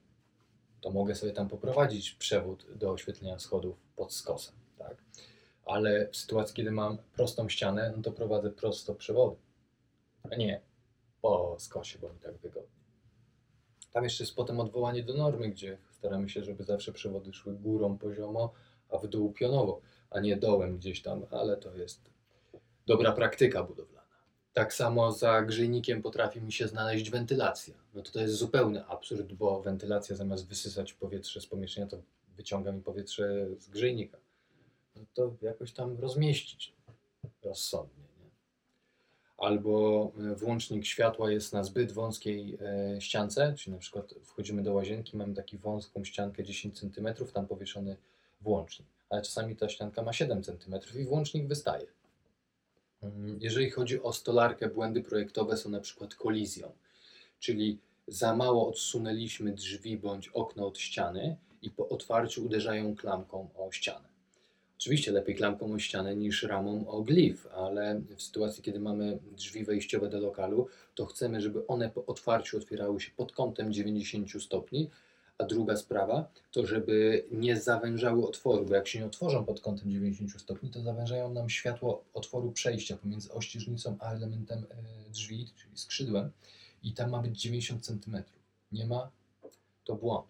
to 0.85 0.91
mogę 0.91 1.14
sobie 1.14 1.33
tam 1.33 1.49
poprowadzić 1.49 2.12
przewód 2.12 2.67
do 2.76 2.91
oświetlenia 2.91 3.38
schodów 3.38 3.76
pod 3.97 4.14
skosem, 4.14 4.55
tak? 4.79 4.97
Ale 5.67 6.09
w 6.09 6.17
sytuacji, 6.17 6.55
kiedy 6.55 6.71
mam 6.71 6.99
prostą 7.12 7.49
ścianę, 7.49 7.93
no 7.97 8.03
to 8.03 8.12
prowadzę 8.12 8.50
prosto 8.50 8.95
przewody, 8.95 9.37
a 10.31 10.37
nie 10.37 10.61
po 11.23 11.57
skosie, 11.59 11.99
bo 11.99 12.12
mi 12.12 12.21
tak 12.21 12.37
wygodnie. 12.37 12.76
Tam 13.93 14.05
jeszcze 14.05 14.25
jest 14.25 14.37
potem 14.37 14.61
odwołanie 14.61 15.03
do 15.03 15.14
normy, 15.14 15.49
gdzie 15.49 15.79
staramy 15.91 16.29
się, 16.29 16.45
żeby 16.45 16.64
zawsze 16.64 16.93
przewody 16.93 17.33
szły 17.33 17.55
górą 17.55 17.99
poziomo, 17.99 18.53
a 18.91 18.99
w 18.99 19.09
dół 19.09 19.33
pionowo, 19.33 19.81
a 20.11 20.21
nie 20.21 20.37
dołem 20.37 20.79
gdzieś 20.79 21.03
tam, 21.03 21.26
ale 21.31 21.57
to 21.57 21.75
jest 21.75 22.11
dobra 22.87 23.12
praktyka 23.12 23.62
budowlana. 23.62 23.93
Tak 24.54 24.75
samo 24.75 25.12
za 25.12 25.42
grzejnikiem 25.42 26.02
potrafi 26.02 26.40
mi 26.40 26.52
się 26.52 26.68
znaleźć 26.68 27.11
wentylacja. 27.11 27.75
No 27.94 28.02
to 28.02 28.12
to 28.12 28.20
jest 28.20 28.34
zupełny 28.34 28.87
absurd, 28.87 29.32
bo 29.32 29.62
wentylacja 29.62 30.16
zamiast 30.16 30.49
wysysać 30.49 30.92
powietrze 30.92 31.40
z 31.40 31.46
pomieszczenia, 31.46 31.87
to 31.87 31.99
wyciąga 32.37 32.73
mi 32.73 32.82
powietrze 32.82 33.46
z 33.58 33.68
grzejnika. 33.68 34.18
No 34.96 35.02
to 35.14 35.34
jakoś 35.42 35.73
tam 35.73 35.99
rozmieścić 36.00 36.75
rozsądnie 37.42 38.04
albo 39.38 40.12
e, 40.18 40.34
włącznik 40.34 40.87
światła 40.87 41.30
jest 41.30 41.52
na 41.52 41.64
zbyt 41.64 41.92
wąskiej 41.92 42.58
e, 42.61 43.00
ściance, 43.00 43.54
czyli 43.58 43.75
na 43.75 43.78
przykład 43.78 44.14
wchodzimy 44.25 44.62
do 44.62 44.75
łazienki, 44.75 45.16
mamy 45.16 45.34
taką 45.34 45.58
wąską 45.58 46.04
ściankę 46.04 46.44
10 46.44 46.80
cm, 46.80 47.08
tam 47.32 47.46
powieszony 47.46 47.96
włącznik, 48.40 48.88
ale 49.11 49.23
czasami 49.23 49.56
ta 49.56 49.68
ścianka 49.68 50.02
ma 50.02 50.12
7 50.12 50.42
cm 50.42 50.75
i 51.00 51.04
włącznik 51.04 51.46
wystaje. 51.46 51.87
Mm, 53.04 53.38
jeżeli 53.40 53.70
chodzi 53.70 54.02
o 54.02 54.12
stolarkę, 54.12 54.68
błędy 54.68 55.02
projektowe 55.02 55.56
są 55.56 55.70
na 55.70 55.80
przykład 55.80 56.14
kolizją, 56.14 56.73
czyli 57.38 57.78
za 58.06 58.37
mało 58.37 58.68
odsunęliśmy 58.68 59.52
drzwi 59.52 59.96
bądź 59.96 60.28
okno 60.28 60.66
od 60.66 60.78
ściany 60.78 61.37
i 61.62 61.70
po 61.70 61.88
otwarciu 61.88 62.46
uderzają 62.46 62.96
klamką 62.96 63.49
o 63.56 63.73
ścianę. 63.73 64.14
Oczywiście 64.78 65.12
lepiej 65.12 65.34
klamką 65.34 65.73
o 65.73 65.78
ścianę 65.78 66.16
niż 66.16 66.42
ramą 66.42 66.88
o 66.88 67.02
glif, 67.02 67.46
ale 67.46 68.00
w 68.16 68.23
sytuacji, 68.23 68.62
kiedy 68.62 68.80
mamy 68.80 69.18
drzwi 69.32 69.64
wejściowe 69.64 70.08
do 70.08 70.20
lokalu, 70.20 70.68
to 70.94 71.06
chcemy, 71.06 71.40
żeby 71.40 71.66
one 71.66 71.90
po 71.90 72.06
otwarciu 72.06 72.56
otwierały 72.56 73.00
się 73.00 73.11
pod 73.16 73.32
kątem 73.32 73.73
90 73.73 74.42
stopni, 74.42 74.90
a 75.38 75.45
druga 75.45 75.76
sprawa 75.76 76.31
to, 76.50 76.67
żeby 76.67 77.25
nie 77.31 77.61
zawężały 77.61 78.29
otworu, 78.29 78.64
bo 78.64 78.75
jak 78.75 78.88
się 78.88 78.99
nie 78.99 79.07
otworzą 79.07 79.45
pod 79.45 79.61
kątem 79.61 79.91
90 79.91 80.41
stopni, 80.41 80.71
to 80.71 80.83
zawężają 80.83 81.33
nam 81.33 81.50
światło 81.50 82.05
otworu 82.14 82.53
przejścia 82.53 82.97
pomiędzy 82.97 83.33
ościeżnicą 83.33 83.97
a 84.00 84.12
elementem 84.12 84.67
e, 84.71 85.11
drzwi, 85.11 85.50
czyli 85.57 85.79
skrzydłem 85.79 86.31
i 86.83 86.93
tam 86.93 87.11
ma 87.11 87.23
być 87.23 87.41
90 87.41 87.87
cm. 87.87 88.23
Nie 88.73 88.87
ma, 88.87 89.11
to 89.85 89.95
błąd. 89.95 90.26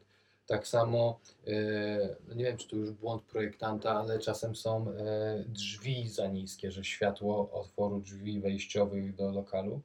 Tak 0.47 0.69
samo, 0.69 1.21
e, 1.47 2.17
no 2.29 2.35
nie 2.35 2.45
wiem 2.45 2.57
czy 2.57 2.69
to 2.69 2.77
już 2.77 2.91
błąd 2.91 3.23
projektanta, 3.23 3.91
ale 3.91 4.19
czasem 4.19 4.57
są 4.57 4.91
e, 4.91 5.45
drzwi 5.49 6.09
za 6.09 6.27
niskie, 6.27 6.71
że 6.71 6.85
światło 6.85 7.51
otworu 7.53 8.01
drzwi 8.01 8.41
wejściowych 8.41 9.15
do 9.15 9.31
lokalu 9.31 9.81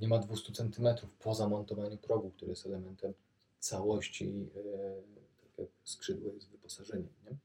nie 0.00 0.08
ma 0.08 0.18
200 0.18 0.52
cm 0.52 0.88
po 1.18 1.34
zamontowaniu 1.34 1.96
progu, 1.96 2.30
który 2.30 2.50
jest 2.50 2.66
elementem 2.66 3.14
całości, 3.58 4.48
tak 5.42 5.58
jak 5.58 5.68
skrzydło 5.84 6.32
jest 6.32 6.48
wyposażeniem. 6.48 7.12
Nie? 7.24 7.36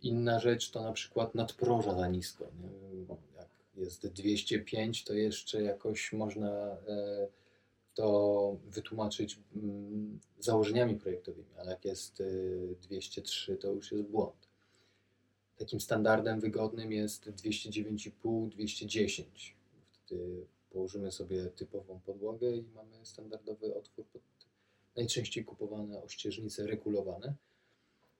Inna 0.00 0.40
rzecz 0.40 0.70
to 0.70 0.82
na 0.82 0.92
przykład 0.92 1.34
nadproża 1.34 1.94
za 1.94 2.08
nisko. 2.08 2.44
Nie? 2.44 3.16
Jak 3.36 3.48
jest 3.76 4.06
205, 4.06 5.04
to 5.04 5.14
jeszcze 5.14 5.62
jakoś 5.62 6.12
można 6.12 6.76
to 7.94 8.56
wytłumaczyć 8.66 9.38
mm, 9.56 10.20
założeniami 10.38 10.94
projektowymi, 10.94 11.54
ale 11.58 11.70
jak 11.70 11.84
jest 11.84 12.22
203, 12.82 13.52
y, 13.52 13.56
to 13.56 13.72
już 13.72 13.92
jest 13.92 14.04
błąd. 14.04 14.48
Takim 15.56 15.80
standardem 15.80 16.40
wygodnym 16.40 16.92
jest 16.92 17.26
209,5, 17.26 18.48
210. 18.48 19.56
Wtedy 19.92 20.46
położymy 20.70 21.12
sobie 21.12 21.46
typową 21.46 22.00
podłogę 22.00 22.56
i 22.56 22.64
mamy 22.74 23.06
standardowy 23.06 23.74
otwór 23.74 24.06
pod 24.06 24.22
najczęściej 24.96 25.44
kupowane 25.44 26.02
ościeżnice 26.02 26.66
regulowane. 26.66 27.34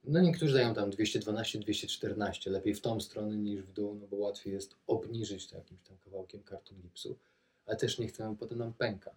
No 0.04 0.20
niektórzy 0.20 0.54
dają 0.54 0.74
tam 0.74 0.90
212, 0.90 1.58
214, 1.58 2.50
lepiej 2.50 2.74
w 2.74 2.80
tą 2.80 3.00
stronę 3.00 3.36
niż 3.36 3.62
w 3.62 3.72
dół, 3.72 3.94
no 3.94 4.06
bo 4.06 4.16
łatwiej 4.16 4.52
jest 4.52 4.74
obniżyć 4.86 5.46
to 5.46 5.56
jakimś 5.56 5.80
tam 5.82 5.96
kawałkiem 5.98 6.42
karton 6.42 6.78
gipsu, 6.80 7.16
ale 7.66 7.76
też 7.76 7.98
nie 7.98 8.08
chcemy, 8.08 8.36
potem 8.36 8.58
nam 8.58 8.72
pęka. 8.72 9.14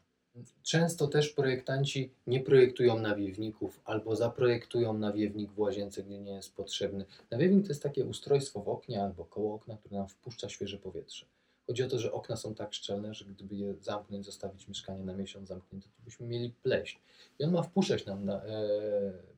Często 0.63 1.07
też 1.07 1.29
projektanci 1.29 2.11
nie 2.27 2.39
projektują 2.39 2.99
nawiewników 2.99 3.79
albo 3.85 4.15
zaprojektują 4.15 4.93
nawiewnik 4.93 5.51
w 5.51 5.59
łazience, 5.59 6.03
gdzie 6.03 6.19
nie 6.19 6.31
jest 6.31 6.55
potrzebny. 6.55 7.05
Nawiewnik 7.31 7.63
to 7.63 7.69
jest 7.69 7.83
takie 7.83 8.05
ustrojstwo 8.05 8.61
w 8.61 8.69
oknie 8.69 9.03
albo 9.03 9.25
koło 9.25 9.55
okna, 9.55 9.77
które 9.77 9.97
nam 9.97 10.07
wpuszcza 10.07 10.49
świeże 10.49 10.77
powietrze. 10.77 11.25
Chodzi 11.67 11.83
o 11.83 11.87
to, 11.87 11.99
że 11.99 12.11
okna 12.11 12.35
są 12.35 12.55
tak 12.55 12.73
szczelne, 12.73 13.13
że 13.13 13.25
gdyby 13.25 13.55
je 13.55 13.75
zamknąć, 13.81 14.25
zostawić 14.25 14.67
mieszkanie 14.67 15.03
na 15.03 15.13
miesiąc 15.13 15.47
zamknięte, 15.47 15.87
to 15.87 16.03
byśmy 16.05 16.27
mieli 16.27 16.49
pleśń. 16.63 16.97
I 17.39 17.43
on 17.43 17.51
ma 17.51 17.63
wpuszczać 17.63 18.05
nam 18.05 18.25
na, 18.25 18.45
e, 18.45 18.69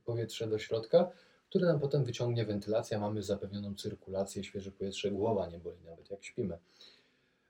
powietrze 0.06 0.48
do 0.48 0.60
środka, 0.60 1.12
które 1.50 1.68
nam 1.68 1.80
potem 1.80 2.06
wyciągnie 2.06 2.46
wentylacja, 2.46 3.00
mamy 3.00 3.24
zapewnioną 3.24 3.76
cyrkulację, 3.76 4.44
świeże 4.44 4.72
powietrze, 4.72 5.12
głowa 5.12 5.48
nie 5.48 5.60
boli 5.60 5.78
nawet 5.86 6.12
jak 6.12 6.24
śpimy. 6.24 6.58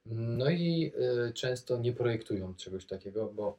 No 0.05 0.49
i 0.49 0.93
y, 1.27 1.33
często 1.33 1.77
nie 1.77 1.93
projektują 1.93 2.55
czegoś 2.55 2.85
takiego, 2.85 3.27
bo 3.33 3.57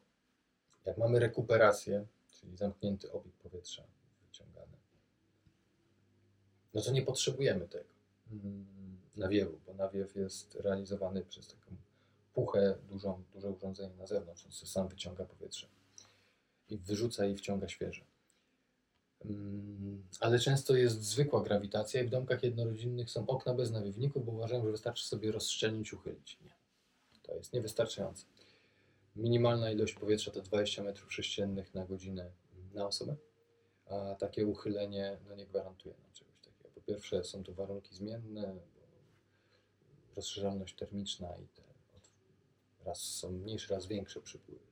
jak 0.84 0.98
mamy 0.98 1.18
rekuperację, 1.18 2.06
czyli 2.40 2.56
zamknięty 2.56 3.12
obieg 3.12 3.34
powietrza 3.34 3.82
wyciągany, 4.26 4.76
no 6.74 6.82
to 6.82 6.92
nie 6.92 7.02
potrzebujemy 7.02 7.68
tego 7.68 7.90
mm, 8.32 8.66
nawiewu, 9.18 9.60
bo 9.66 9.74
nawiew 9.74 10.16
jest 10.16 10.54
realizowany 10.54 11.24
przez 11.24 11.48
taką 11.48 11.76
puchę, 12.34 12.74
dużą, 12.88 13.22
duże 13.34 13.50
urządzenie 13.50 13.94
na 13.94 14.06
zewnątrz, 14.06 14.46
on 14.46 14.52
sam 14.52 14.88
wyciąga 14.88 15.24
powietrze 15.24 15.66
i 16.70 16.78
wyrzuca 16.78 17.26
i 17.26 17.36
wciąga 17.36 17.68
świeże. 17.68 18.04
Mm, 19.24 20.02
Ale 20.20 20.38
często 20.38 20.76
jest 20.76 21.02
zwykła 21.02 21.42
grawitacja 21.42 22.02
i 22.02 22.06
w 22.06 22.10
domkach 22.10 22.42
jednorodzinnych 22.42 23.10
są 23.10 23.26
okna 23.26 23.54
bez 23.54 23.70
nawiewników, 23.70 24.24
bo 24.26 24.32
uważają, 24.32 24.64
że 24.64 24.70
wystarczy 24.70 25.06
sobie 25.06 25.32
rozszczelnić, 25.32 25.92
uchylić. 25.92 26.38
Nie. 26.44 26.54
To 27.22 27.34
jest 27.34 27.52
niewystarczające. 27.52 28.24
Minimalna 29.16 29.70
ilość 29.70 29.94
powietrza 29.94 30.30
to 30.30 30.42
20 30.42 30.82
m3 30.82 31.74
na 31.74 31.86
godzinę 31.86 32.30
na 32.74 32.86
osobę, 32.86 33.16
a 33.86 34.14
takie 34.14 34.46
uchylenie 34.46 35.18
no, 35.28 35.34
nie 35.34 35.46
gwarantuje 35.46 35.94
nam 36.02 36.12
czegoś 36.12 36.40
takiego. 36.40 36.70
Po 36.74 36.80
pierwsze 36.80 37.24
są 37.24 37.44
to 37.44 37.52
warunki 37.52 37.94
zmienne, 37.94 38.54
rozszerzalność 40.18 40.74
termiczna 40.74 41.28
i 41.36 41.46
te 41.56 41.68
raz 42.88 42.98
są 42.98 43.30
mniejsze, 43.30 43.74
raz 43.74 43.86
większe 43.86 44.20
przypływy. 44.20 44.66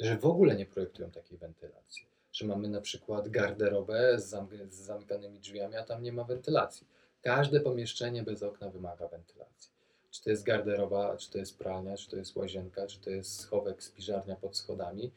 Że 0.00 0.18
w 0.18 0.24
ogóle 0.24 0.56
nie 0.56 0.66
projektują 0.66 1.10
takiej 1.10 1.38
wentylacji. 1.38 2.06
Że 2.32 2.46
mamy 2.46 2.68
na 2.68 2.80
przykład 2.80 3.28
garderobę 3.28 4.20
z, 4.20 4.32
zamk- 4.32 4.70
z 4.70 4.74
zamykanymi 4.74 5.40
drzwiami, 5.40 5.76
a 5.76 5.84
tam 5.84 6.02
nie 6.02 6.12
ma 6.12 6.24
wentylacji. 6.24 6.86
Każde 7.22 7.60
pomieszczenie 7.60 8.22
bez 8.22 8.42
okna 8.42 8.70
wymaga 8.70 9.08
wentylacji. 9.08 9.70
Czy 10.10 10.22
to 10.22 10.30
jest 10.30 10.42
garderoba, 10.42 11.16
czy 11.16 11.30
to 11.30 11.38
jest 11.38 11.58
pralnia, 11.58 11.96
czy 11.96 12.10
to 12.10 12.16
jest 12.16 12.36
łazienka, 12.36 12.86
czy 12.86 13.00
to 13.00 13.10
jest 13.10 13.40
schowek, 13.40 13.82
spiżarnia 13.82 14.36
pod 14.36 14.56
schodami. 14.56 15.12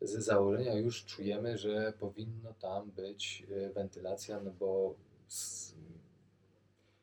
Z 0.00 0.24
założenia 0.24 0.74
już 0.74 1.04
czujemy, 1.04 1.58
że 1.58 1.92
powinno 1.98 2.54
tam 2.54 2.90
być 2.90 3.46
e, 3.50 3.70
wentylacja, 3.70 4.40
no 4.40 4.50
bo 4.50 4.94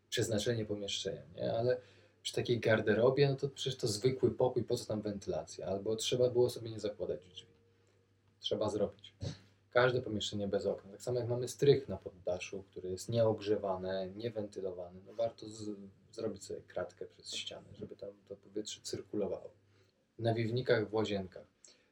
przeznaczenie 0.09 0.65
pomieszczenia, 0.65 1.21
nie? 1.35 1.53
Ale 1.53 1.77
przy 2.25 2.33
takiej 2.33 2.59
garderobie, 2.59 3.29
no 3.29 3.35
to 3.35 3.49
przecież 3.49 3.79
to 3.79 3.87
zwykły 3.87 4.31
pokój, 4.31 4.63
po 4.63 4.77
co 4.77 4.85
tam 4.85 5.01
wentylacja? 5.01 5.67
Albo 5.67 5.95
trzeba 5.95 6.29
było 6.29 6.49
sobie 6.49 6.69
nie 6.69 6.79
zakładać 6.79 7.19
drzwi. 7.29 7.47
Trzeba 8.39 8.69
zrobić. 8.69 9.13
Każde 9.71 10.01
pomieszczenie 10.01 10.47
bez 10.47 10.65
okna. 10.65 10.91
Tak 10.91 11.01
samo 11.01 11.19
jak 11.19 11.29
mamy 11.29 11.47
strych 11.47 11.89
na 11.89 11.97
poddaszu, 11.97 12.63
który 12.71 12.89
jest 12.89 13.09
nieogrzewane, 13.09 14.09
niewentylowany, 14.15 14.99
no 15.07 15.13
warto 15.13 15.45
zrobić 16.11 16.43
sobie 16.43 16.61
kratkę 16.67 17.05
przez 17.05 17.33
ścianę, 17.33 17.67
żeby 17.73 17.95
tam 17.95 18.09
to 18.27 18.35
powietrze 18.35 18.81
cyrkulowało. 18.83 19.51
Nawiewnikach 20.19 20.89
w 20.89 20.93
łazienkach. 20.93 21.47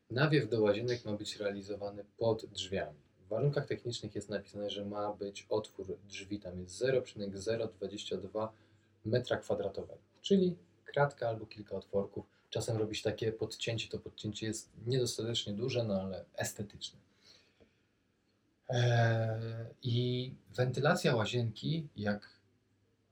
Nawiew 0.09 0.49
do 0.49 0.61
łazienek 0.61 1.05
ma 1.05 1.13
być 1.13 1.37
realizowany 1.37 2.05
pod 2.17 2.45
drzwiami. 2.45 2.99
W 3.25 3.27
warunkach 3.27 3.65
technicznych 3.65 4.15
jest 4.15 4.29
napisane, 4.29 4.69
że 4.69 4.85
ma 4.85 5.13
być 5.13 5.45
otwór 5.49 5.97
drzwi, 6.07 6.39
tam 6.39 6.59
jest 6.59 6.75
0,022 6.75 8.53
metra 9.05 9.37
kwadratowego, 9.37 10.12
czyli 10.23 10.57
kratka 10.85 11.29
albo 11.29 11.45
kilka 11.45 11.75
otworków. 11.75 12.25
Czasem 12.49 12.77
robić 12.77 13.01
takie 13.01 13.31
podcięcie, 13.31 13.89
to 13.89 13.99
podcięcie 13.99 14.47
jest 14.47 14.71
niedostatecznie 14.85 15.53
duże, 15.53 15.83
no 15.83 16.01
ale 16.01 16.25
estetyczne. 16.35 16.99
Eee, 18.69 19.65
I 19.81 20.35
wentylacja 20.55 21.15
łazienki, 21.15 21.87
jak 21.95 22.29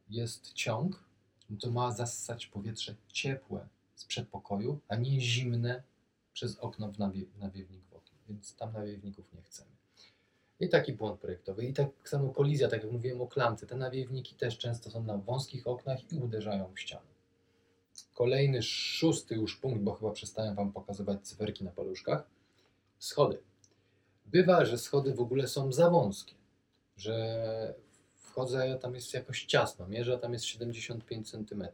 jest 0.10 0.54
ciąg, 0.54 1.04
no 1.50 1.58
to 1.58 1.72
ma 1.72 1.92
zassać 1.92 2.48
powietrze 2.48 2.96
ciepłe 3.08 3.68
z 3.96 4.06
przedpokoju, 4.06 4.80
a 4.88 4.96
nie 4.96 5.22
zimne 5.22 5.84
przez 6.34 6.60
okno 6.60 6.92
w, 6.92 7.00
nawie, 7.00 7.26
w 7.26 7.40
nawiewnik 7.40 7.82
w 7.82 7.92
więc 8.28 8.56
tam 8.56 8.74
nawiewników 8.74 9.34
nie 9.34 9.42
chcemy. 9.42 9.81
I 10.62 10.70
taki 10.70 10.94
błąd 10.94 11.20
projektowy. 11.20 11.66
I 11.66 11.74
tak 11.74 11.90
samo 12.04 12.30
kolizja, 12.30 12.68
tak 12.68 12.84
jak 12.84 12.92
mówiłem 12.92 13.22
o 13.22 13.28
klamce. 13.28 13.68
Te 13.68 13.76
nawiewniki 13.76 14.36
też 14.36 14.58
często 14.58 14.90
są 14.90 15.04
na 15.04 15.18
wąskich 15.18 15.68
oknach 15.68 16.12
i 16.12 16.20
uderzają 16.20 16.74
w 16.74 16.80
ścianę. 16.80 17.12
Kolejny, 18.14 18.62
szósty 18.64 19.36
już 19.36 19.58
punkt, 19.58 19.82
bo 19.82 19.94
chyba 19.94 20.12
przestałem 20.12 20.56
Wam 20.56 20.72
pokazywać 20.72 21.28
cyferki 21.28 21.64
na 21.64 21.72
paluszkach. 21.72 22.28
Schody. 23.00 23.42
Bywa, 24.26 24.66
że 24.66 24.78
schody 24.78 25.14
w 25.14 25.20
ogóle 25.20 25.48
są 25.48 25.72
za 25.72 25.90
wąskie, 25.90 26.36
że 26.98 27.74
wchodzę, 28.16 28.78
tam 28.82 28.96
jest 28.96 29.14
jakoś 29.14 29.46
ciasno, 29.46 29.88
mierzę, 29.88 30.20
tam 30.20 30.34
jest 30.34 30.46
75 30.46 31.32
cm. 31.32 31.68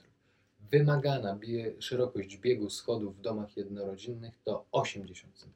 Wymagana 0.60 1.36
bie, 1.36 1.82
szerokość 1.82 2.38
biegu 2.38 2.70
schodów 2.70 3.18
w 3.18 3.22
domach 3.22 3.58
jednorodzinnych 3.58 4.40
to 4.44 4.66
80 4.72 5.38
cm. 5.38 5.52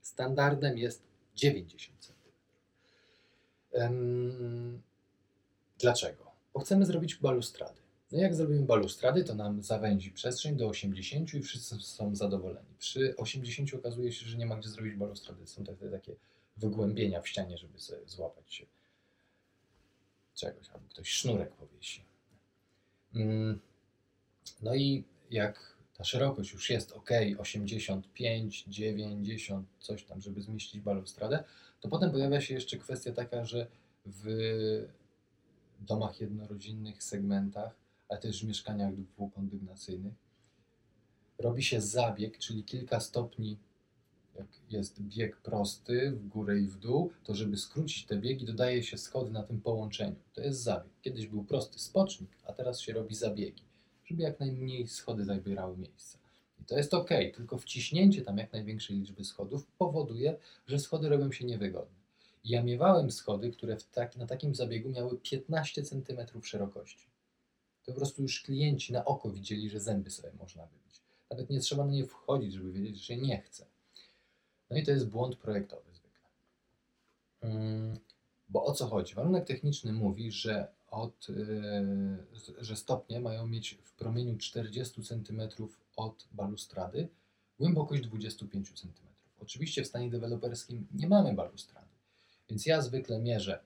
Standardem 0.00 0.78
jest 0.78 1.02
90 1.34 2.00
cm. 2.00 2.15
Dlaczego? 5.78 6.26
Bo 6.54 6.60
chcemy 6.60 6.86
zrobić 6.86 7.14
balustrady. 7.14 7.80
No 8.12 8.18
jak 8.18 8.34
zrobimy 8.34 8.62
balustrady, 8.62 9.24
to 9.24 9.34
nam 9.34 9.62
zawęzi 9.62 10.10
przestrzeń 10.12 10.56
do 10.56 10.68
80 10.68 11.34
i 11.34 11.42
wszyscy 11.42 11.80
są 11.80 12.14
zadowoleni. 12.14 12.74
Przy 12.78 13.16
80 13.16 13.74
okazuje 13.74 14.12
się, 14.12 14.26
że 14.26 14.38
nie 14.38 14.46
ma 14.46 14.56
gdzie 14.56 14.68
zrobić 14.68 14.94
balustrady. 14.94 15.46
Są 15.46 15.64
takie, 15.64 15.90
takie 15.90 16.16
wygłębienia 16.56 17.20
w 17.20 17.28
ścianie, 17.28 17.58
żeby 17.58 17.80
sobie 17.80 18.00
złapać 18.06 18.54
się 18.54 18.66
czegoś, 20.34 20.68
albo 20.70 20.88
ktoś 20.88 21.10
sznurek 21.10 21.52
powiesi. 21.52 22.04
Mm, 23.14 23.60
No 24.62 24.74
i 24.74 25.04
jak 25.30 25.75
ta 25.96 26.04
szerokość 26.04 26.52
już 26.52 26.70
jest 26.70 26.92
ok, 26.92 27.10
85, 27.38 28.64
90, 28.68 29.68
coś 29.80 30.04
tam, 30.04 30.20
żeby 30.20 30.42
zmieścić 30.42 30.80
balustradę, 30.80 31.44
to 31.80 31.88
potem 31.88 32.10
pojawia 32.10 32.40
się 32.40 32.54
jeszcze 32.54 32.76
kwestia 32.76 33.12
taka, 33.12 33.44
że 33.44 33.66
w 34.06 34.26
domach 35.80 36.20
jednorodzinnych, 36.20 37.02
segmentach, 37.02 37.76
ale 38.08 38.20
też 38.20 38.44
w 38.44 38.48
mieszkaniach 38.48 38.94
dwukondygnacyjnych 38.94 40.14
robi 41.38 41.62
się 41.62 41.80
zabieg, 41.80 42.38
czyli 42.38 42.64
kilka 42.64 43.00
stopni, 43.00 43.58
jak 44.34 44.46
jest 44.70 45.02
bieg 45.02 45.36
prosty 45.36 46.10
w 46.10 46.28
górę 46.28 46.60
i 46.60 46.66
w 46.66 46.78
dół, 46.78 47.12
to 47.24 47.34
żeby 47.34 47.56
skrócić 47.56 48.06
te 48.06 48.16
biegi, 48.16 48.44
dodaje 48.44 48.82
się 48.82 48.98
schody 48.98 49.30
na 49.30 49.42
tym 49.42 49.60
połączeniu. 49.60 50.16
To 50.34 50.40
jest 50.40 50.62
zabieg. 50.62 50.92
Kiedyś 51.02 51.26
był 51.26 51.44
prosty 51.44 51.78
spocznik, 51.78 52.30
a 52.44 52.52
teraz 52.52 52.80
się 52.80 52.92
robi 52.92 53.14
zabiegi, 53.14 53.62
żeby 54.06 54.22
jak 54.22 54.40
najmniej 54.40 54.88
schody 54.88 55.24
zabierały 55.24 55.76
miejsce. 55.76 56.18
I 56.60 56.64
to 56.64 56.76
jest 56.76 56.94
ok, 56.94 57.10
tylko 57.34 57.58
wciśnięcie 57.58 58.22
tam 58.22 58.38
jak 58.38 58.52
największej 58.52 58.96
liczby 58.96 59.24
schodów 59.24 59.66
powoduje, 59.78 60.36
że 60.66 60.78
schody 60.78 61.08
robią 61.08 61.32
się 61.32 61.44
niewygodne. 61.44 61.96
Ja 62.44 62.62
miewałem 62.62 63.10
schody, 63.10 63.50
które 63.50 63.76
tak, 63.92 64.16
na 64.16 64.26
takim 64.26 64.54
zabiegu 64.54 64.88
miały 64.88 65.18
15 65.18 65.82
cm 65.82 66.42
szerokości. 66.42 67.06
To 67.84 67.92
po 67.92 67.98
prostu 67.98 68.22
już 68.22 68.42
klienci 68.42 68.92
na 68.92 69.04
oko 69.04 69.30
widzieli, 69.30 69.70
że 69.70 69.80
zęby 69.80 70.10
sobie 70.10 70.32
można 70.38 70.66
wybić. 70.66 71.00
Nawet 71.30 71.50
nie 71.50 71.60
trzeba 71.60 71.84
na 71.84 71.92
nie 71.92 72.06
wchodzić, 72.06 72.52
żeby 72.52 72.72
wiedzieć, 72.72 72.96
że 72.96 73.04
się 73.04 73.16
nie 73.16 73.42
chce. 73.42 73.66
No 74.70 74.76
i 74.76 74.82
to 74.82 74.90
jest 74.90 75.08
błąd 75.08 75.36
projektowy 75.36 75.92
zwykle. 75.92 76.28
Mm, 77.40 77.98
Bo 78.48 78.64
o 78.64 78.72
co 78.72 78.86
chodzi? 78.86 79.14
Warunek 79.14 79.46
techniczny 79.46 79.92
mówi, 79.92 80.32
że, 80.32 80.68
od, 80.90 81.26
z- 82.34 82.54
że 82.60 82.76
stopnie 82.76 83.20
mają 83.20 83.46
mieć 83.46 83.78
w 83.82 83.92
promieniu 83.92 84.36
40 84.36 85.02
cm 85.02 85.40
od 85.96 86.28
balustrady 86.32 87.08
głębokość 87.58 88.02
25 88.02 88.72
cm. 88.80 88.88
Oczywiście 89.40 89.82
w 89.84 89.86
stanie 89.86 90.10
deweloperskim 90.10 90.86
nie 90.94 91.08
mamy 91.08 91.34
balustrady, 91.34 91.86
więc 92.50 92.66
ja 92.66 92.82
zwykle 92.82 93.18
mierzę 93.18 93.58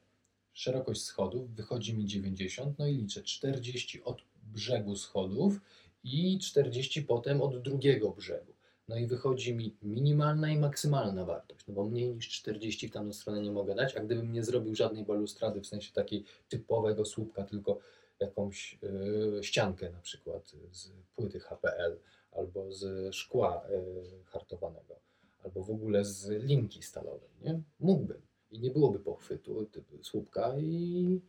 szerokość 0.52 1.02
schodów, 1.02 1.54
wychodzi 1.54 1.94
mi 1.94 2.06
90, 2.06 2.78
no 2.78 2.86
i 2.86 2.94
liczę 2.96 3.22
40 3.22 4.02
od 4.02 4.22
brzegu 4.52 4.96
schodów 4.96 5.60
i 6.04 6.38
40 6.38 7.02
potem 7.02 7.40
od 7.42 7.62
drugiego 7.62 8.10
brzegu. 8.10 8.52
No 8.90 8.96
i 8.96 9.06
wychodzi 9.06 9.54
mi 9.54 9.76
minimalna 9.82 10.50
i 10.50 10.58
maksymalna 10.58 11.24
wartość, 11.24 11.66
no 11.66 11.74
bo 11.74 11.84
mniej 11.84 12.14
niż 12.14 12.28
40 12.28 12.88
w 12.88 12.92
tamtą 12.92 13.12
stronę 13.12 13.42
nie 13.42 13.50
mogę 13.50 13.74
dać, 13.74 13.96
a 13.96 14.00
gdybym 14.00 14.32
nie 14.32 14.44
zrobił 14.44 14.74
żadnej 14.74 15.04
balustrady, 15.04 15.60
w 15.60 15.66
sensie 15.66 15.92
takiej 15.92 16.24
typowego 16.48 17.04
słupka, 17.04 17.44
tylko 17.44 17.78
jakąś 18.20 18.78
yy, 18.82 19.44
ściankę 19.44 19.90
na 19.90 20.00
przykład 20.00 20.52
z 20.70 20.92
płyty 21.16 21.40
HPL 21.40 21.98
albo 22.32 22.72
z 22.72 23.14
szkła 23.14 23.64
yy, 23.70 24.24
hartowanego, 24.24 25.00
albo 25.44 25.62
w 25.62 25.70
ogóle 25.70 26.04
z 26.04 26.28
linki 26.28 26.82
stalowej, 26.82 27.30
nie? 27.42 27.60
Mógłbym 27.80 28.22
i 28.50 28.60
nie 28.60 28.70
byłoby 28.70 28.98
pochwytu 28.98 29.66
słupka 30.02 30.58
i 30.58 31.20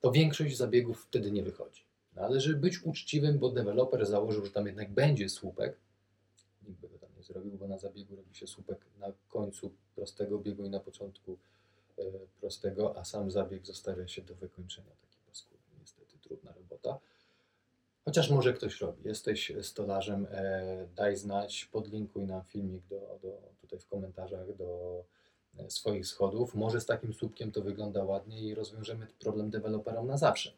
to 0.00 0.12
większość 0.12 0.56
zabiegów 0.56 1.04
wtedy 1.04 1.32
nie 1.32 1.42
wychodzi. 1.42 1.82
No 2.16 2.22
ale 2.22 2.40
żeby 2.40 2.60
być 2.60 2.82
uczciwym, 2.82 3.38
bo 3.38 3.50
deweloper 3.50 4.06
założył, 4.06 4.44
że 4.44 4.50
tam 4.50 4.66
jednak 4.66 4.92
będzie 4.92 5.28
słupek, 5.28 5.84
nikt 6.68 6.80
by 6.80 6.88
go 6.88 6.98
tam 6.98 7.10
nie 7.16 7.22
zrobił, 7.22 7.52
bo 7.52 7.68
na 7.68 7.78
zabiegu 7.78 8.16
robi 8.16 8.34
się 8.34 8.46
słupek 8.46 8.86
na 8.98 9.12
końcu 9.28 9.70
prostego 9.94 10.38
biegu 10.38 10.64
i 10.64 10.70
na 10.70 10.80
początku 10.80 11.38
e, 11.98 12.02
prostego, 12.40 12.98
a 12.98 13.04
sam 13.04 13.30
zabieg 13.30 13.66
zostawia 13.66 14.08
się 14.08 14.22
do 14.22 14.34
wykończenia 14.34 14.90
taki 15.00 15.18
paskudny. 15.26 15.78
Niestety 15.80 16.18
trudna 16.18 16.52
robota. 16.52 16.98
Chociaż 18.04 18.30
może 18.30 18.52
ktoś 18.52 18.80
robi. 18.80 19.08
Jesteś 19.08 19.52
stolarzem, 19.62 20.26
e, 20.30 20.86
daj 20.96 21.16
znać, 21.16 21.64
podlinkuj 21.64 22.26
nam 22.26 22.44
filmik 22.44 22.86
do, 22.86 23.18
do, 23.22 23.42
tutaj 23.60 23.78
w 23.78 23.86
komentarzach 23.86 24.56
do 24.56 25.04
e, 25.58 25.70
swoich 25.70 26.06
schodów. 26.06 26.54
Może 26.54 26.80
z 26.80 26.86
takim 26.86 27.14
słupkiem 27.14 27.52
to 27.52 27.62
wygląda 27.62 28.04
ładnie 28.04 28.40
i 28.42 28.54
rozwiążemy 28.54 29.06
problem 29.18 29.50
deweloperom 29.50 30.06
na 30.06 30.16
zawsze. 30.16 30.52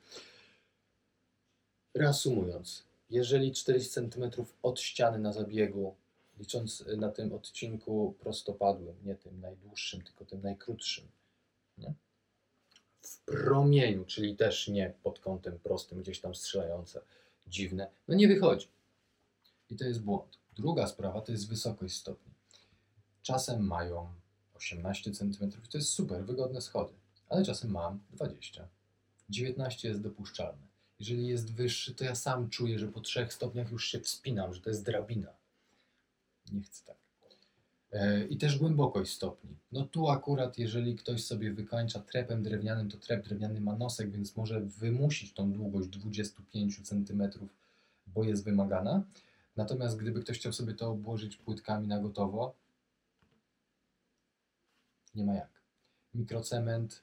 Reasumując, 1.95 2.85
jeżeli 3.11 3.53
40 3.53 3.90
cm 3.90 4.31
od 4.62 4.81
ściany 4.81 5.19
na 5.19 5.33
zabiegu, 5.33 5.95
licząc 6.38 6.85
na 6.97 7.09
tym 7.09 7.33
odcinku 7.33 8.14
prostopadłym, 8.21 8.97
nie 9.05 9.14
tym 9.14 9.40
najdłuższym, 9.40 10.03
tylko 10.03 10.25
tym 10.25 10.42
najkrótszym, 10.42 11.09
Nie? 11.79 11.95
W 13.03 13.19
promieniu, 13.21 14.05
czyli 14.05 14.37
też 14.37 14.69
nie 14.69 14.95
pod 15.03 15.19
kątem 15.19 15.59
prostym, 15.59 16.03
gdzieś 16.03 16.21
tam 16.21 16.35
strzelające, 16.35 17.01
dziwne, 17.47 17.90
no 18.09 18.14
nie 18.14 18.29
wychodzi. 18.29 18.69
I 19.71 19.77
to 19.77 19.85
jest 19.85 20.03
błąd. 20.03 20.38
Druga 20.55 20.87
sprawa 20.87 21.21
to 21.21 21.33
jest 21.33 21.49
wysokość 21.49 21.97
stopni. 21.97 22.33
Czasem 23.23 23.66
mają 23.66 24.09
18 24.55 25.11
cm, 25.12 25.51
to 25.71 25.79
jest 25.79 25.88
super, 25.88 26.25
wygodne 26.25 26.61
schody, 26.61 26.92
ale 27.29 27.45
czasem 27.45 27.71
mam 27.71 28.01
20. 28.11 28.69
19 29.31 29.88
jest 29.88 30.01
dopuszczalne. 30.01 30.66
Jeżeli 30.99 31.27
jest 31.27 31.55
wyższy, 31.55 31.95
to 31.95 32.05
ja 32.05 32.15
sam 32.15 32.51
czuję, 32.51 32.79
że 32.79 32.89
po 32.89 33.01
trzech 33.01 33.33
stopniach 33.33 33.71
już 33.71 33.87
się 33.87 34.01
wspinam, 34.01 34.55
że 34.55 34.61
to 34.61 34.71
jest 34.71 34.85
drabina. 34.85 35.33
Nie 36.53 36.63
chcę 36.63 36.85
tak. 36.85 36.97
E, 37.93 38.27
I 38.27 38.37
też 38.37 38.59
głębokość 38.59 39.13
stopni. 39.13 39.57
No 39.73 39.85
tu 39.85 40.09
akurat, 40.09 40.59
jeżeli 40.59 40.97
ktoś 40.97 41.25
sobie 41.25 41.53
wykańcza 41.53 42.01
trepem 42.01 42.43
drewnianym, 42.43 42.91
to 42.91 42.97
trep 42.97 43.25
drewniany 43.25 43.61
ma 43.61 43.77
nosek, 43.77 44.11
więc 44.11 44.37
może 44.37 44.61
wymusić 44.61 45.33
tą 45.33 45.53
długość 45.53 45.89
25 45.89 46.89
cm, 46.89 47.23
bo 48.07 48.25
jest 48.25 48.45
wymagana. 48.45 49.05
Natomiast 49.57 49.97
gdyby 49.97 50.21
ktoś 50.21 50.39
chciał 50.39 50.53
sobie 50.53 50.75
to 50.75 50.91
obłożyć 50.91 51.37
płytkami 51.37 51.89
na 51.89 51.99
gotowo, 51.99 52.55
nie 55.15 55.25
ma 55.25 55.35
jak. 55.35 55.51
Mikrocement, 56.15 57.03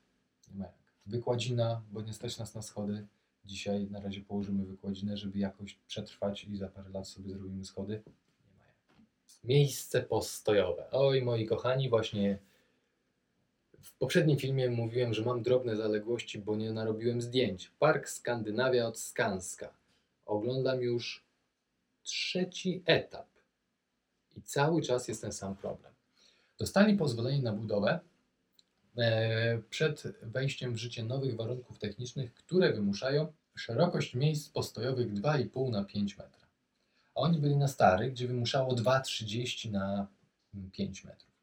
nie 0.52 0.56
ma 0.56 0.66
jak. 0.66 0.74
Wykładzina, 1.06 1.82
bo 1.92 2.02
nie 2.02 2.14
stać 2.14 2.38
nas 2.38 2.56
na 2.56 2.62
schody. 2.62 3.08
Dzisiaj 3.46 3.88
na 3.92 4.00
razie 4.00 4.22
położymy 4.22 4.66
wykładzinę, 4.66 5.18
żeby 5.18 5.40
jakoś 5.40 5.74
przetrwać 5.88 6.44
i 6.44 6.58
za 6.58 6.68
parę 6.68 6.90
lat 6.90 7.08
sobie 7.08 7.34
zrobimy 7.34 7.66
schody. 7.66 8.04
Nie 8.46 8.52
ma 8.58 8.66
jak. 8.66 8.76
Miejsce 9.44 10.02
postojowe. 10.04 10.92
Oj, 10.92 11.22
moi 11.22 11.46
kochani, 11.46 11.90
właśnie 11.90 12.40
w 13.82 13.98
poprzednim 13.98 14.38
filmie 14.38 14.70
mówiłem, 14.70 15.14
że 15.14 15.26
mam 15.26 15.42
drobne 15.42 15.76
zaległości, 15.76 16.40
bo 16.40 16.56
nie 16.56 16.72
narobiłem 16.72 17.22
zdjęć. 17.22 17.72
Park 17.80 18.10
Skandynawia 18.10 18.88
od 18.88 19.00
Skanska. 19.00 19.74
Oglądam 20.26 20.82
już 20.82 21.26
trzeci 22.04 22.84
etap. 22.86 23.28
I 24.36 24.42
cały 24.42 24.82
czas 24.82 25.08
jest 25.08 25.22
ten 25.22 25.32
sam 25.32 25.56
problem. 25.56 25.94
Dostali 26.58 26.98
pozwolenie 26.98 27.42
na 27.42 27.54
budowę 27.54 28.00
przed 29.70 30.04
wejściem 30.22 30.74
w 30.74 30.78
życie 30.78 31.04
nowych 31.04 31.36
warunków 31.36 31.80
technicznych, 31.80 32.34
które 32.34 32.74
wymuszają 32.74 33.34
szerokość 33.56 34.16
miejsc 34.16 34.50
postojowych 34.50 35.14
2,5 35.14 35.72
na 35.72 35.84
5 35.84 36.18
metra. 36.18 36.48
A 37.16 37.20
oni 37.20 37.40
byli 37.40 37.56
na 37.56 37.68
starych, 37.68 38.12
gdzie 38.12 38.28
wymuszało 38.28 38.76
2,30 38.76 39.72
na 39.72 40.08
5 40.72 41.04
metrów. 41.04 41.34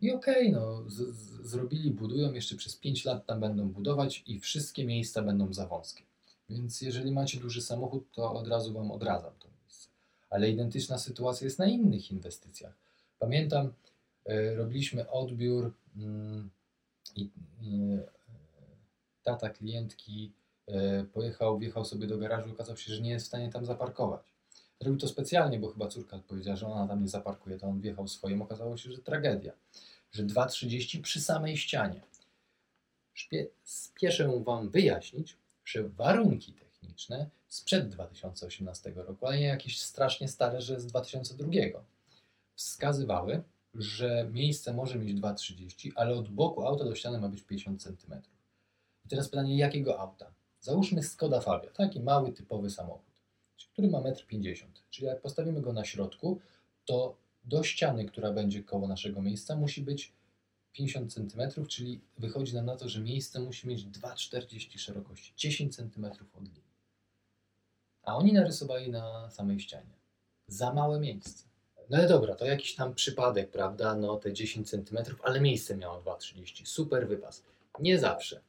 I 0.00 0.12
okej, 0.12 0.48
okay, 0.48 0.60
no, 0.60 0.90
z, 0.90 0.94
z, 0.94 1.46
zrobili, 1.46 1.90
budują, 1.90 2.32
jeszcze 2.32 2.56
przez 2.56 2.76
5 2.76 3.04
lat 3.04 3.26
tam 3.26 3.40
będą 3.40 3.68
budować 3.68 4.22
i 4.26 4.40
wszystkie 4.40 4.84
miejsca 4.84 5.22
będą 5.22 5.52
za 5.52 5.66
wąskie. 5.66 6.02
Więc 6.50 6.80
jeżeli 6.80 7.12
macie 7.12 7.40
duży 7.40 7.62
samochód, 7.62 8.12
to 8.12 8.32
od 8.32 8.48
razu 8.48 8.72
Wam 8.72 8.90
odradzam 8.90 9.32
to 9.38 9.48
miejsce. 9.62 9.88
Ale 10.30 10.50
identyczna 10.50 10.98
sytuacja 10.98 11.44
jest 11.44 11.58
na 11.58 11.66
innych 11.66 12.10
inwestycjach. 12.10 12.74
Pamiętam, 13.18 13.66
e, 13.66 13.70
robiliśmy 14.56 15.10
odbiór 15.10 15.72
mm, 15.96 16.50
i 17.16 17.30
e, 17.62 18.08
tata 19.22 19.50
klientki 19.50 20.32
e, 20.66 21.04
pojechał, 21.04 21.58
wjechał 21.58 21.84
sobie 21.84 22.06
do 22.06 22.18
garażu, 22.18 22.50
okazał 22.50 22.76
się, 22.76 22.94
że 22.94 23.00
nie 23.00 23.10
jest 23.10 23.24
w 23.24 23.28
stanie 23.28 23.50
tam 23.50 23.66
zaparkować. 23.66 24.22
Zrobił 24.80 25.00
to 25.00 25.08
specjalnie, 25.08 25.58
bo 25.58 25.72
chyba 25.72 25.88
córka 25.88 26.18
powiedziała, 26.18 26.56
że 26.56 26.66
ona 26.66 26.88
tam 26.88 27.02
nie 27.02 27.08
zaparkuje, 27.08 27.58
to 27.58 27.66
on 27.66 27.80
wjechał 27.80 28.08
swoim, 28.08 28.42
okazało 28.42 28.76
się, 28.76 28.92
że 28.92 28.98
tragedia. 28.98 29.52
Że 30.12 30.24
2,30 30.24 31.00
przy 31.00 31.20
samej 31.20 31.56
ścianie. 31.56 32.00
Spieszę 33.64 34.42
Wam 34.44 34.70
wyjaśnić, 34.70 35.36
że 35.64 35.88
warunki 35.88 36.52
techniczne 36.52 37.30
sprzed 37.48 37.88
2018 37.88 38.92
roku, 38.96 39.26
ale 39.26 39.38
nie 39.38 39.46
jakieś 39.46 39.80
strasznie 39.80 40.28
stare, 40.28 40.60
że 40.60 40.80
z 40.80 40.86
2002, 40.86 41.50
wskazywały, 42.54 43.42
że 43.74 44.28
miejsce 44.32 44.72
może 44.72 44.98
mieć 44.98 45.20
2,30, 45.20 45.92
ale 45.94 46.14
od 46.14 46.28
boku 46.28 46.66
auta 46.66 46.84
do 46.84 46.94
ściany 46.94 47.18
ma 47.18 47.28
być 47.28 47.42
50 47.42 47.82
cm. 47.82 48.14
I 49.04 49.08
teraz 49.08 49.28
pytanie, 49.28 49.56
jakiego 49.56 50.00
auta? 50.00 50.34
Załóżmy 50.60 51.02
Skoda 51.02 51.40
Fabia, 51.40 51.70
taki 51.70 52.00
mały, 52.00 52.32
typowy 52.32 52.70
samochód, 52.70 53.14
który 53.72 53.88
ma 53.88 53.98
1,50 53.98 54.64
m. 54.64 54.72
Czyli 54.90 55.06
jak 55.06 55.20
postawimy 55.20 55.60
go 55.60 55.72
na 55.72 55.84
środku, 55.84 56.40
to 56.84 57.16
do 57.44 57.62
ściany, 57.62 58.04
która 58.04 58.32
będzie 58.32 58.62
koło 58.62 58.88
naszego 58.88 59.22
miejsca, 59.22 59.56
musi 59.56 59.82
być 59.82 60.12
50 60.72 61.14
cm, 61.14 61.66
czyli 61.66 62.00
wychodzi 62.18 62.54
nam 62.54 62.66
na 62.66 62.76
to, 62.76 62.88
że 62.88 63.00
miejsce 63.00 63.40
musi 63.40 63.68
mieć 63.68 63.84
2,40 63.84 64.78
szerokości, 64.78 65.32
10 65.36 65.76
cm 65.76 66.04
od 66.04 66.42
linii. 66.42 66.72
A 68.02 68.16
oni 68.16 68.32
narysowali 68.32 68.90
na 68.90 69.30
samej 69.30 69.60
ścianie. 69.60 69.94
Za 70.46 70.72
małe 70.72 71.00
miejsce. 71.00 71.51
No 71.90 71.98
ale 71.98 72.08
dobra, 72.08 72.34
to 72.34 72.44
jakiś 72.44 72.74
tam 72.74 72.94
przypadek, 72.94 73.50
prawda? 73.50 73.94
No 73.94 74.16
te 74.16 74.32
10 74.32 74.70
cm, 74.70 74.98
ale 75.22 75.40
miejsce 75.40 75.76
miało 75.76 76.00
2,30. 76.00 76.66
Super 76.66 77.08
wypas. 77.08 77.42
Nie 77.80 77.98
zawsze. 77.98 78.40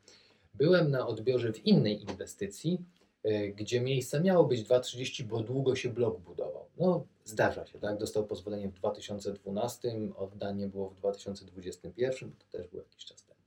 Byłem 0.54 0.92
na 0.92 1.08
odbiorze 1.08 1.54
w 1.54 1.66
innej 1.66 2.02
inwestycji, 2.02 2.80
E, 3.24 3.48
gdzie 3.48 3.82
miejsce 3.82 4.22
miało 4.22 4.44
być 4.44 4.62
2,30, 4.62 5.24
bo 5.24 5.40
długo 5.40 5.76
się 5.76 5.90
blok 5.90 6.20
budował. 6.20 6.66
No, 6.78 7.06
zdarza 7.26 7.66
się, 7.66 7.80
tak? 7.80 7.98
Dostał 7.98 8.26
pozwolenie 8.26 8.70
w 8.70 8.74
2012, 8.74 9.92
oddanie 10.16 10.68
było 10.68 10.90
w 10.90 10.96
2021, 10.96 12.30
bo 12.30 12.36
to 12.36 12.58
też 12.58 12.68
było 12.68 12.84
jakiś 12.84 13.06
czas 13.06 13.24
temu. 13.24 13.40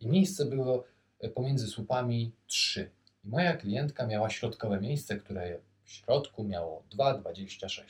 I 0.00 0.08
miejsce 0.08 0.44
było 0.44 0.84
e, 1.20 1.28
pomiędzy 1.28 1.66
słupami 1.66 2.32
3. 2.46 2.90
I 3.24 3.28
moja 3.28 3.56
klientka 3.56 4.06
miała 4.06 4.30
środkowe 4.30 4.80
miejsce, 4.80 5.16
które 5.16 5.58
w 5.84 5.90
środku 5.90 6.44
miało 6.44 6.82
2,26, 6.96 7.80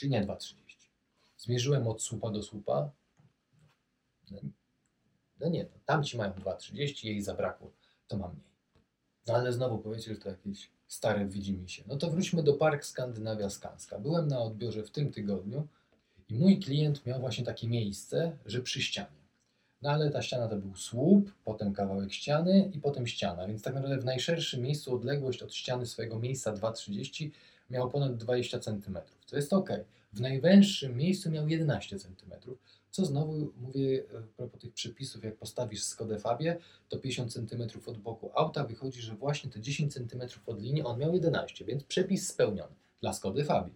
czyli 0.00 0.12
nie 0.12 0.26
2,30. 0.26 0.54
Zmierzyłem 1.36 1.88
od 1.88 2.02
słupa 2.02 2.30
do 2.30 2.42
słupa. 2.42 2.90
No, 4.30 4.40
no 5.40 5.48
nie, 5.48 5.64
no, 5.64 5.70
tamci 5.84 6.16
mają 6.16 6.32
2,30, 6.32 7.06
jej 7.06 7.22
zabrakło, 7.22 7.72
to 8.08 8.16
mam 8.16 8.30
mniej. 8.30 8.50
No 9.26 9.34
ale 9.34 9.52
znowu 9.52 9.78
powiecie, 9.78 10.14
że 10.14 10.20
to 10.20 10.28
jakieś 10.28 10.70
stare 10.86 11.26
widzi 11.26 11.52
mi 11.52 11.68
się. 11.68 11.84
No 11.86 11.96
to 11.96 12.10
wróćmy 12.10 12.42
do 12.42 12.54
Park 12.54 12.84
Skandynawia 12.84 13.50
Skanska. 13.50 13.98
Byłem 13.98 14.28
na 14.28 14.40
odbiorze 14.40 14.82
w 14.82 14.90
tym 14.90 15.12
tygodniu 15.12 15.68
i 16.28 16.34
mój 16.34 16.58
klient 16.58 17.06
miał 17.06 17.20
właśnie 17.20 17.44
takie 17.44 17.68
miejsce, 17.68 18.36
że 18.46 18.60
przy 18.60 18.82
ścianie. 18.82 19.20
No 19.82 19.90
ale 19.90 20.10
ta 20.10 20.22
ściana 20.22 20.48
to 20.48 20.56
był 20.56 20.76
słup, 20.76 21.32
potem 21.44 21.72
kawałek 21.72 22.12
ściany 22.12 22.70
i 22.74 22.78
potem 22.78 23.06
ściana, 23.06 23.46
więc 23.46 23.62
tak 23.62 23.74
naprawdę 23.74 23.98
w 23.98 24.04
najszerszym 24.04 24.62
miejscu 24.62 24.94
odległość 24.94 25.42
od 25.42 25.54
ściany 25.54 25.86
swojego 25.86 26.18
miejsca 26.18 26.52
2,30 26.52 27.30
miał 27.70 27.90
ponad 27.90 28.16
20 28.16 28.58
cm. 28.58 28.98
To 29.26 29.36
jest 29.36 29.52
ok. 29.52 29.70
W 30.12 30.20
najwęższym 30.20 30.96
miejscu 30.96 31.30
miał 31.30 31.48
11 31.48 31.98
cm, 31.98 32.32
co 32.90 33.04
znowu 33.04 33.52
mówię 33.56 34.04
e, 34.14 34.22
propos 34.36 34.60
tych 34.60 34.72
przepisów, 34.72 35.24
jak 35.24 35.36
postawisz 35.36 35.84
Skodę 35.84 36.18
Fabię, 36.18 36.56
to 36.88 36.98
50 36.98 37.32
cm 37.32 37.62
od 37.86 37.98
boku 37.98 38.30
auta 38.34 38.64
wychodzi, 38.64 39.02
że 39.02 39.14
właśnie 39.14 39.50
te 39.50 39.60
10 39.60 39.92
cm 39.92 40.22
od 40.46 40.60
linii 40.60 40.82
on 40.82 40.98
miał 40.98 41.14
11, 41.14 41.64
więc 41.64 41.84
przepis 41.84 42.28
spełniony 42.28 42.74
dla 43.00 43.12
Skody 43.12 43.44
Fabii. 43.44 43.74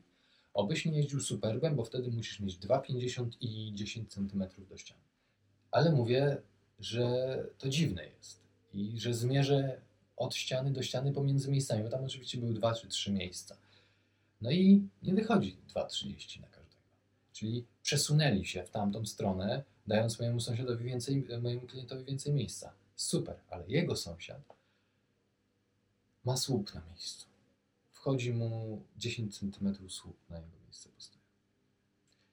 Obyś 0.55 0.85
nie 0.85 0.97
jeździł 0.97 1.21
Superbem, 1.21 1.77
bo 1.77 1.85
wtedy 1.85 2.11
musisz 2.11 2.41
mieć 2.41 2.59
2,50 2.59 3.29
i 3.41 3.73
10 3.75 4.13
cm 4.13 4.45
do 4.69 4.77
ściany. 4.77 5.01
Ale 5.71 5.93
mówię, 5.93 6.37
że 6.79 7.47
to 7.59 7.69
dziwne 7.69 8.07
jest 8.07 8.41
i 8.73 9.01
że 9.01 9.15
zmierzę 9.15 9.81
od 10.17 10.35
ściany 10.35 10.71
do 10.73 10.83
ściany 10.83 11.13
pomiędzy 11.13 11.51
miejscami, 11.51 11.83
bo 11.83 11.89
tam 11.89 12.05
oczywiście 12.05 12.39
były 12.39 12.55
dwa 12.55 12.75
czy 12.75 12.89
trzy 12.89 13.13
miejsca. 13.13 13.57
No 14.45 14.51
i 14.51 14.89
nie 15.03 15.15
wychodzi 15.15 15.57
2,30 15.75 16.41
na 16.41 16.47
każdego. 16.47 16.83
Czyli 17.33 17.65
przesunęli 17.83 18.45
się 18.45 18.65
w 18.65 18.71
tamtą 18.71 19.07
stronę, 19.07 19.65
dając 19.87 20.19
mojemu 20.19 20.41
sąsiadowi 20.41 20.85
więcej, 20.85 21.27
mojemu 21.43 21.67
klientowi 21.67 22.05
więcej 22.05 22.33
miejsca. 22.33 22.73
Super, 22.97 23.37
ale 23.51 23.65
jego 23.69 23.97
sąsiad 23.97 24.41
ma 26.25 26.37
słup 26.37 26.75
na 26.75 26.83
miejscu. 26.91 27.27
Wchodzi 27.93 28.33
mu 28.33 28.83
10 28.97 29.39
cm 29.39 29.89
słup 29.89 30.17
na 30.31 30.37
jego 30.39 30.59
miejsce 30.65 30.89
postoju. 30.89 31.25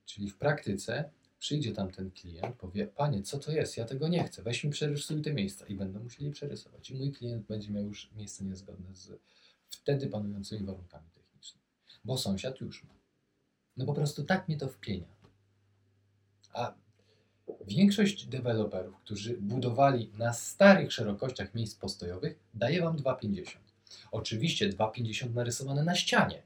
Czyli 0.06 0.30
w 0.30 0.38
praktyce 0.38 1.10
przyjdzie 1.39 1.71
tam 1.71 1.91
ten 1.91 2.12
klient, 2.12 2.56
powie, 2.56 2.88
panie, 2.88 3.24
co 3.24 3.39
to 3.39 3.52
jest? 3.52 3.78
Ja 3.78 3.86
tego 3.86 4.08
nie 4.08 4.24
chcę, 4.24 4.43
weź 4.43 4.63
mi 4.63 4.71
przerysuj 4.71 5.21
te 5.21 5.34
miejsca 5.34 5.65
i 5.65 5.76
będą 5.76 6.00
musieli 6.00 6.32
przerysować. 6.32 6.89
I 6.89 6.95
mój 6.95 7.12
klient 7.12 7.47
będzie 7.47 7.71
miał 7.71 7.84
już 7.84 8.12
miejsce 8.15 8.45
niezgodne 8.45 8.95
z 8.95 9.12
wtedy 9.69 10.08
panującymi 10.08 10.65
warunkami 10.65 11.06
bo 12.03 12.17
sąsiad 12.17 12.61
już 12.61 12.83
ma. 12.83 12.93
No 13.77 13.85
po 13.85 13.93
prostu 13.93 14.23
tak 14.23 14.47
mnie 14.47 14.57
to 14.57 14.67
wpienia. 14.67 15.07
A 16.53 16.73
większość 17.67 18.25
deweloperów, 18.25 18.97
którzy 18.97 19.37
budowali 19.37 20.11
na 20.17 20.33
starych 20.33 20.93
szerokościach 20.93 21.53
miejsc 21.53 21.75
postojowych, 21.75 22.39
daje 22.53 22.81
Wam 22.81 22.97
2,50. 22.97 23.57
Oczywiście 24.11 24.69
2,50 24.69 25.33
narysowane 25.33 25.83
na 25.83 25.95
ścianie, 25.95 26.43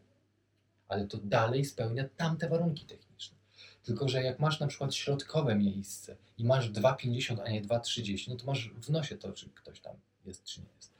ale 0.87 1.07
to 1.07 1.17
dalej 1.17 1.65
spełnia 1.65 2.09
tamte 2.17 2.49
warunki 2.49 2.85
techniczne. 2.85 3.37
Tylko, 3.83 4.09
że 4.09 4.23
jak 4.23 4.39
masz 4.39 4.59
na 4.59 4.67
przykład 4.67 4.95
środkowe 4.95 5.55
miejsce 5.55 6.17
i 6.37 6.45
masz 6.45 6.71
2,50, 6.71 7.41
a 7.45 7.49
nie 7.49 7.61
2,30, 7.61 8.29
no 8.29 8.35
to 8.35 8.45
masz 8.45 8.69
w 8.69 8.89
nosie 8.89 9.17
to, 9.17 9.33
czy 9.33 9.49
ktoś 9.49 9.79
tam 9.79 9.95
jest, 10.25 10.43
czy 10.43 10.61
nie 10.61 10.67
jest. 10.75 10.94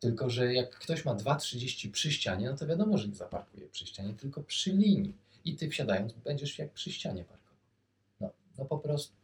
Tylko, 0.00 0.30
że 0.30 0.54
jak 0.54 0.70
ktoś 0.70 1.04
ma 1.04 1.14
2,30 1.14 1.90
przy 1.90 2.12
ścianie, 2.12 2.50
no 2.50 2.56
to 2.56 2.66
wiadomo, 2.66 2.98
że 2.98 3.08
nie 3.08 3.14
zaparkuje 3.14 3.68
przy 3.68 3.86
ścianie, 3.86 4.14
tylko 4.14 4.42
przy 4.42 4.72
linii. 4.72 5.14
I 5.44 5.56
ty 5.56 5.68
wsiadając 5.68 6.12
będziesz 6.12 6.58
jak 6.58 6.72
przy 6.72 6.92
ścianie 6.92 7.24
parkował. 7.24 7.58
No, 8.20 8.30
no 8.58 8.64
po 8.64 8.78
prostu. 8.78 9.18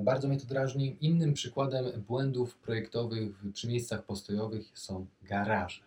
Bardzo 0.00 0.28
mnie 0.28 0.40
to 0.40 0.46
drażni. 0.46 0.96
Innym 1.00 1.34
przykładem 1.34 2.02
błędów 2.08 2.56
projektowych 2.56 3.42
przy 3.52 3.68
miejscach 3.68 4.04
postojowych 4.04 4.78
są 4.78 5.06
garaże 5.22 5.82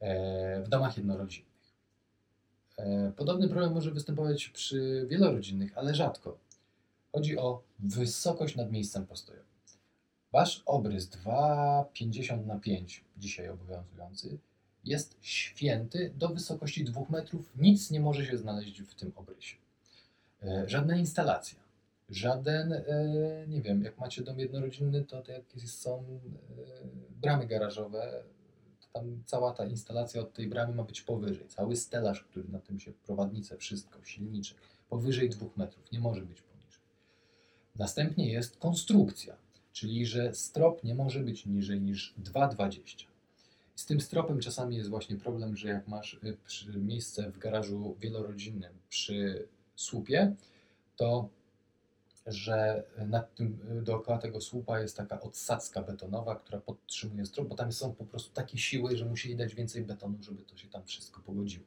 e, 0.00 0.62
w 0.62 0.68
domach 0.68 0.96
jednorodzinnych. 0.96 1.48
E, 2.76 3.12
podobny 3.16 3.48
problem 3.48 3.72
może 3.72 3.90
występować 3.90 4.48
przy 4.48 5.06
wielorodzinnych, 5.10 5.78
ale 5.78 5.94
rzadko. 5.94 6.38
Chodzi 7.12 7.38
o 7.38 7.62
wysokość 7.78 8.56
nad 8.56 8.72
miejscem 8.72 9.06
postojowym. 9.06 9.47
Wasz 10.32 10.62
obrys 10.66 11.08
2,50 11.08 12.46
na 12.46 12.58
5, 12.58 13.04
dzisiaj 13.16 13.48
obowiązujący, 13.48 14.38
jest 14.84 15.16
święty 15.20 16.12
do 16.16 16.28
wysokości 16.28 16.84
2 16.84 17.00
metrów. 17.10 17.52
Nic 17.56 17.90
nie 17.90 18.00
może 18.00 18.26
się 18.26 18.38
znaleźć 18.38 18.82
w 18.82 18.94
tym 18.94 19.12
obrysie. 19.16 19.56
E, 20.42 20.68
żadna 20.68 20.96
instalacja, 20.96 21.58
żaden, 22.08 22.72
e, 22.72 22.84
nie 23.48 23.62
wiem, 23.62 23.82
jak 23.82 23.98
macie 23.98 24.22
dom 24.22 24.38
jednorodzinny, 24.38 25.04
to 25.04 25.22
jakieś 25.28 25.70
są 25.70 26.20
bramy 27.10 27.46
garażowe, 27.46 28.22
tam 28.92 29.22
cała 29.26 29.52
ta 29.52 29.64
instalacja 29.64 30.20
od 30.20 30.32
tej 30.32 30.48
bramy 30.48 30.74
ma 30.74 30.84
być 30.84 31.02
powyżej. 31.02 31.48
Cały 31.48 31.76
stelaż, 31.76 32.24
który 32.24 32.48
na 32.48 32.58
tym 32.58 32.80
się, 32.80 32.92
prowadnice, 32.92 33.56
wszystko, 33.56 34.04
silniczek, 34.04 34.58
powyżej 34.88 35.30
2 35.30 35.46
metrów, 35.56 35.92
nie 35.92 36.00
może 36.00 36.22
być 36.22 36.42
poniżej. 36.42 36.82
Następnie 37.76 38.32
jest 38.32 38.56
konstrukcja, 38.56 39.36
czyli 39.78 40.06
że 40.06 40.34
strop 40.34 40.84
nie 40.84 40.94
może 40.94 41.20
być 41.20 41.46
niżej 41.46 41.80
niż 41.80 42.14
2,20. 42.22 43.04
Z 43.74 43.86
tym 43.86 44.00
stropem 44.00 44.40
czasami 44.40 44.76
jest 44.76 44.90
właśnie 44.90 45.16
problem, 45.16 45.56
że 45.56 45.68
jak 45.68 45.88
masz 45.88 46.20
y, 46.74 46.78
miejsce 46.78 47.30
w 47.30 47.38
garażu 47.38 47.96
wielorodzinnym 48.00 48.72
przy 48.88 49.48
słupie, 49.76 50.34
to 50.96 51.28
że 52.26 52.84
nad 53.06 53.34
tym, 53.34 53.58
dookoła 53.82 54.18
tego 54.18 54.40
słupa 54.40 54.80
jest 54.80 54.96
taka 54.96 55.20
odsadzka 55.20 55.82
betonowa, 55.82 56.36
która 56.36 56.60
podtrzymuje 56.60 57.26
strop, 57.26 57.48
bo 57.48 57.54
tam 57.54 57.72
są 57.72 57.94
po 57.94 58.04
prostu 58.04 58.32
takie 58.34 58.58
siły, 58.58 58.96
że 58.96 59.04
musieli 59.04 59.36
dać 59.36 59.54
więcej 59.54 59.84
betonu, 59.84 60.22
żeby 60.22 60.42
to 60.42 60.56
się 60.56 60.68
tam 60.68 60.84
wszystko 60.84 61.20
pogodziło. 61.20 61.66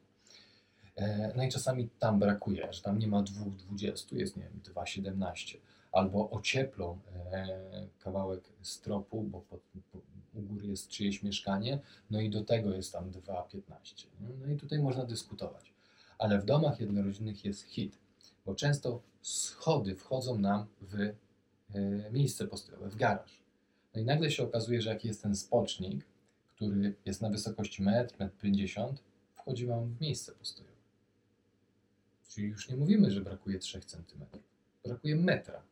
E, 0.96 1.34
no 1.36 1.44
i 1.44 1.50
czasami 1.50 1.90
tam 2.00 2.20
brakuje, 2.20 2.74
że 2.74 2.82
tam 2.82 3.00
nie 3.00 3.08
ma 3.08 3.24
2,20, 3.24 4.16
jest 4.16 4.38
nie 4.38 4.44
wiem, 4.44 4.62
2,17. 4.76 5.58
Albo 5.92 6.30
ocieplą 6.30 7.00
e, 7.32 7.88
kawałek 8.00 8.44
stropu, 8.62 9.24
bo 9.24 9.42
pod, 9.42 9.60
u 10.34 10.42
góry 10.42 10.68
jest 10.68 10.88
czyjeś 10.88 11.24
mieszkanie, 11.24 11.80
no 12.10 12.22
i 12.22 12.30
do 12.30 12.44
tego 12.44 12.74
jest 12.74 12.94
tam 12.94 13.12
2,15. 13.12 14.06
No 14.42 14.54
i 14.54 14.58
tutaj 14.58 14.80
można 14.80 15.06
dyskutować. 15.06 15.74
Ale 16.18 16.40
w 16.40 16.46
domach 16.46 16.80
jednorodzinnych 16.80 17.46
jest 17.46 17.64
hit 17.64 17.98
bo 18.46 18.56
często 18.56 19.02
schody 19.22 19.96
wchodzą 19.96 20.40
nam 20.40 20.66
w 20.82 20.96
e, 21.00 21.14
miejsce 22.12 22.48
postojowe, 22.48 22.90
w 22.90 22.96
garaż. 22.96 23.42
No 23.96 24.02
i 24.02 24.06
nagle 24.06 24.32
się 24.32 24.44
okazuje, 24.44 24.82
że 24.82 24.90
jaki 24.90 25.08
jest 25.08 25.22
ten 25.22 25.36
spocznik, 25.36 26.06
który 26.56 26.96
jest 27.06 27.22
na 27.22 27.30
wysokości 27.30 27.84
1, 27.84 28.30
1,50 28.30 28.90
m, 28.90 28.96
wchodzi 29.36 29.66
Wam 29.66 29.94
w 29.94 30.02
miejsce 30.02 30.32
postojowe. 30.32 30.76
Czyli 32.28 32.48
już 32.48 32.70
nie 32.70 32.78
mówimy, 32.78 33.12
że 33.12 33.22
brakuje 33.22 33.60
3 33.60 33.82
cm. 33.82 34.26
Brakuje 34.86 35.16
metra. 35.16 35.64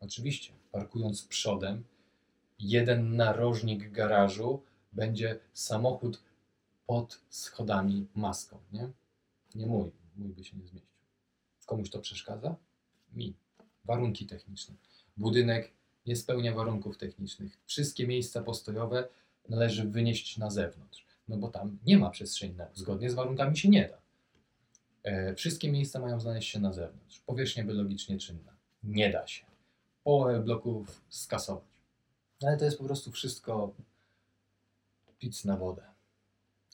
Oczywiście, 0.00 0.52
parkując 0.72 1.22
przodem, 1.22 1.84
jeden 2.58 3.16
narożnik 3.16 3.90
garażu 3.90 4.62
będzie 4.92 5.38
samochód 5.52 6.22
pod 6.86 7.20
schodami 7.28 8.06
maską, 8.14 8.58
nie? 8.72 8.90
Nie 9.54 9.66
mój 9.66 9.90
mój 10.20 10.28
by 10.34 10.44
się 10.44 10.56
nie 10.56 10.66
zmieścił. 10.66 10.90
Komuś 11.66 11.90
to 11.90 11.98
przeszkadza? 11.98 12.56
Mi. 13.12 13.34
Warunki 13.84 14.26
techniczne. 14.26 14.74
Budynek 15.16 15.70
nie 16.06 16.16
spełnia 16.16 16.54
warunków 16.54 16.98
technicznych. 16.98 17.58
Wszystkie 17.66 18.06
miejsca 18.06 18.42
postojowe 18.42 19.08
należy 19.48 19.84
wynieść 19.84 20.38
na 20.38 20.50
zewnątrz, 20.50 21.06
no 21.28 21.36
bo 21.36 21.48
tam 21.48 21.78
nie 21.86 21.98
ma 21.98 22.10
przestrzeni 22.10 22.54
na 22.54 22.66
zgodnie 22.74 23.10
z 23.10 23.14
warunkami 23.14 23.56
się 23.56 23.68
nie 23.68 23.88
da. 23.88 23.98
E, 25.02 25.34
wszystkie 25.34 25.72
miejsca 25.72 26.00
mają 26.00 26.20
znaleźć 26.20 26.50
się 26.50 26.60
na 26.60 26.72
zewnątrz. 26.72 27.20
Powierzchnia 27.20 27.64
biologicznie 27.64 28.18
czynna. 28.18 28.56
Nie 28.82 29.10
da 29.10 29.26
się. 29.26 29.49
Połowę 30.04 30.40
bloków 30.40 31.04
skasować. 31.08 31.64
Ale 32.42 32.56
to 32.56 32.64
jest 32.64 32.78
po 32.78 32.84
prostu 32.84 33.10
wszystko 33.10 33.74
pic 35.18 35.44
na 35.44 35.56
wodę. 35.56 35.82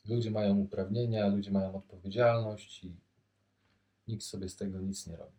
Ludzie 0.05 0.31
mają 0.31 0.59
uprawnienia, 0.59 1.27
ludzie 1.27 1.51
mają 1.51 1.75
odpowiedzialność 1.75 2.85
i 2.85 2.97
Nikt 4.09 4.25
sobie 4.25 4.49
z 4.49 4.57
tego 4.57 4.81
nic 4.81 5.07
nie 5.07 5.17
robi. 5.17 5.33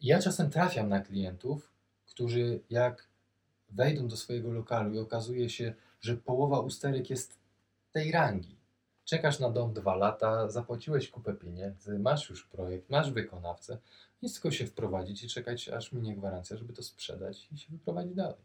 Ja 0.00 0.18
czasem 0.18 0.50
trafiam 0.50 0.88
na 0.88 1.00
klientów, 1.00 1.72
którzy 2.06 2.60
jak 2.70 3.08
wejdą 3.70 4.08
do 4.08 4.16
swojego 4.16 4.52
lokalu 4.52 4.94
i 4.94 4.98
okazuje 4.98 5.50
się, 5.50 5.74
że 6.00 6.16
połowa 6.16 6.60
usterek 6.60 7.10
jest 7.10 7.38
tej 7.92 8.12
rangi. 8.12 8.59
Czekasz 9.10 9.38
na 9.38 9.50
dom 9.50 9.72
dwa 9.72 9.94
lata, 9.94 10.48
zapłaciłeś 10.48 11.10
kupę 11.10 11.34
pieniędzy, 11.34 11.98
masz 11.98 12.30
już 12.30 12.46
projekt, 12.46 12.90
masz 12.90 13.12
wykonawcę, 13.12 13.78
nic 14.22 14.34
tylko 14.34 14.50
się 14.50 14.66
wprowadzić 14.66 15.24
i 15.24 15.28
czekać, 15.28 15.68
aż 15.68 15.92
minie 15.92 16.16
gwarancja, 16.16 16.56
żeby 16.56 16.72
to 16.72 16.82
sprzedać 16.82 17.48
i 17.52 17.58
się 17.58 17.66
wyprowadzić 17.70 18.14
dalej. 18.14 18.36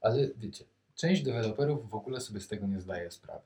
Ale 0.00 0.28
wiecie, 0.36 0.64
część 0.94 1.22
deweloperów 1.22 1.90
w 1.90 1.94
ogóle 1.94 2.20
sobie 2.20 2.40
z 2.40 2.48
tego 2.48 2.66
nie 2.66 2.80
zdaje 2.80 3.10
sprawy. 3.10 3.42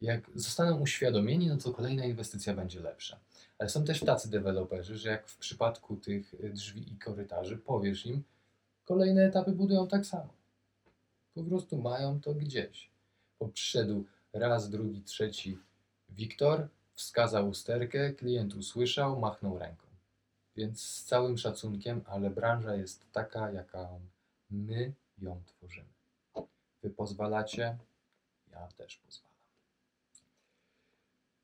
Jak 0.00 0.30
zostaną 0.34 0.80
uświadomieni, 0.80 1.46
no 1.46 1.56
to 1.56 1.72
kolejna 1.72 2.04
inwestycja 2.04 2.54
będzie 2.54 2.80
lepsza. 2.80 3.18
Ale 3.58 3.68
są 3.68 3.84
też 3.84 4.00
tacy 4.00 4.30
deweloperzy, 4.30 4.96
że 4.96 5.10
jak 5.10 5.28
w 5.28 5.38
przypadku 5.38 5.96
tych 5.96 6.52
drzwi 6.52 6.92
i 6.92 6.98
korytarzy 6.98 7.56
powiesz 7.56 8.06
im, 8.06 8.22
kolejne 8.84 9.24
etapy 9.24 9.52
budują 9.52 9.88
tak 9.88 10.06
samo. 10.06 10.34
Po 11.34 11.44
prostu 11.44 11.78
mają 11.78 12.20
to 12.20 12.34
gdzieś. 12.34 12.90
Bo 13.40 13.48
przyszedł 13.48 14.04
raz, 14.32 14.70
drugi, 14.70 15.02
trzeci 15.02 15.58
Wiktor, 16.10 16.68
wskazał 16.94 17.48
usterkę, 17.48 18.12
klient 18.12 18.54
usłyszał, 18.54 19.20
machnął 19.20 19.58
ręką. 19.58 19.86
Więc 20.56 20.82
z 20.82 21.04
całym 21.04 21.38
szacunkiem, 21.38 22.00
ale 22.06 22.30
branża 22.30 22.74
jest 22.74 23.12
taka, 23.12 23.50
jaką 23.52 24.00
my 24.50 24.92
ją 25.18 25.42
tworzymy. 25.46 25.88
Wy 26.82 26.90
pozwalacie, 26.90 27.78
ja 28.50 28.68
też 28.76 28.96
pozwalam. 28.96 29.30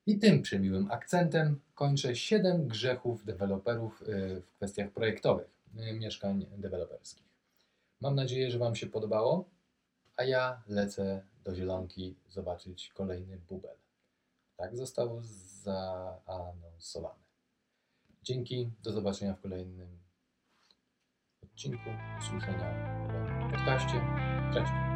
I 0.05 0.19
tym 0.19 0.41
przemiłym 0.41 0.91
akcentem 0.91 1.59
kończę 1.75 2.15
7 2.15 2.67
grzechów 2.67 3.25
deweloperów 3.25 4.01
y, 4.01 4.41
w 4.41 4.51
kwestiach 4.55 4.91
projektowych 4.91 5.49
y, 5.79 5.93
mieszkań 5.93 6.45
deweloperskich. 6.57 7.27
Mam 8.01 8.15
nadzieję, 8.15 8.51
że 8.51 8.59
Wam 8.59 8.75
się 8.75 8.87
podobało, 8.87 9.49
a 10.15 10.23
ja 10.23 10.63
lecę 10.67 11.23
do 11.43 11.55
Zielonki 11.55 12.15
zobaczyć 12.29 12.91
kolejny 12.93 13.37
bubel. 13.37 13.75
Tak 14.57 14.77
został 14.77 15.21
zaanonsowany. 15.63 17.23
Dzięki, 18.23 18.71
do 18.83 18.91
zobaczenia 18.91 19.33
w 19.33 19.41
kolejnym 19.41 19.99
odcinku, 21.43 21.89
usłyszenia 22.19 22.97
w 23.47 23.51
podcaście. 23.51 24.01
Cześć! 24.53 24.86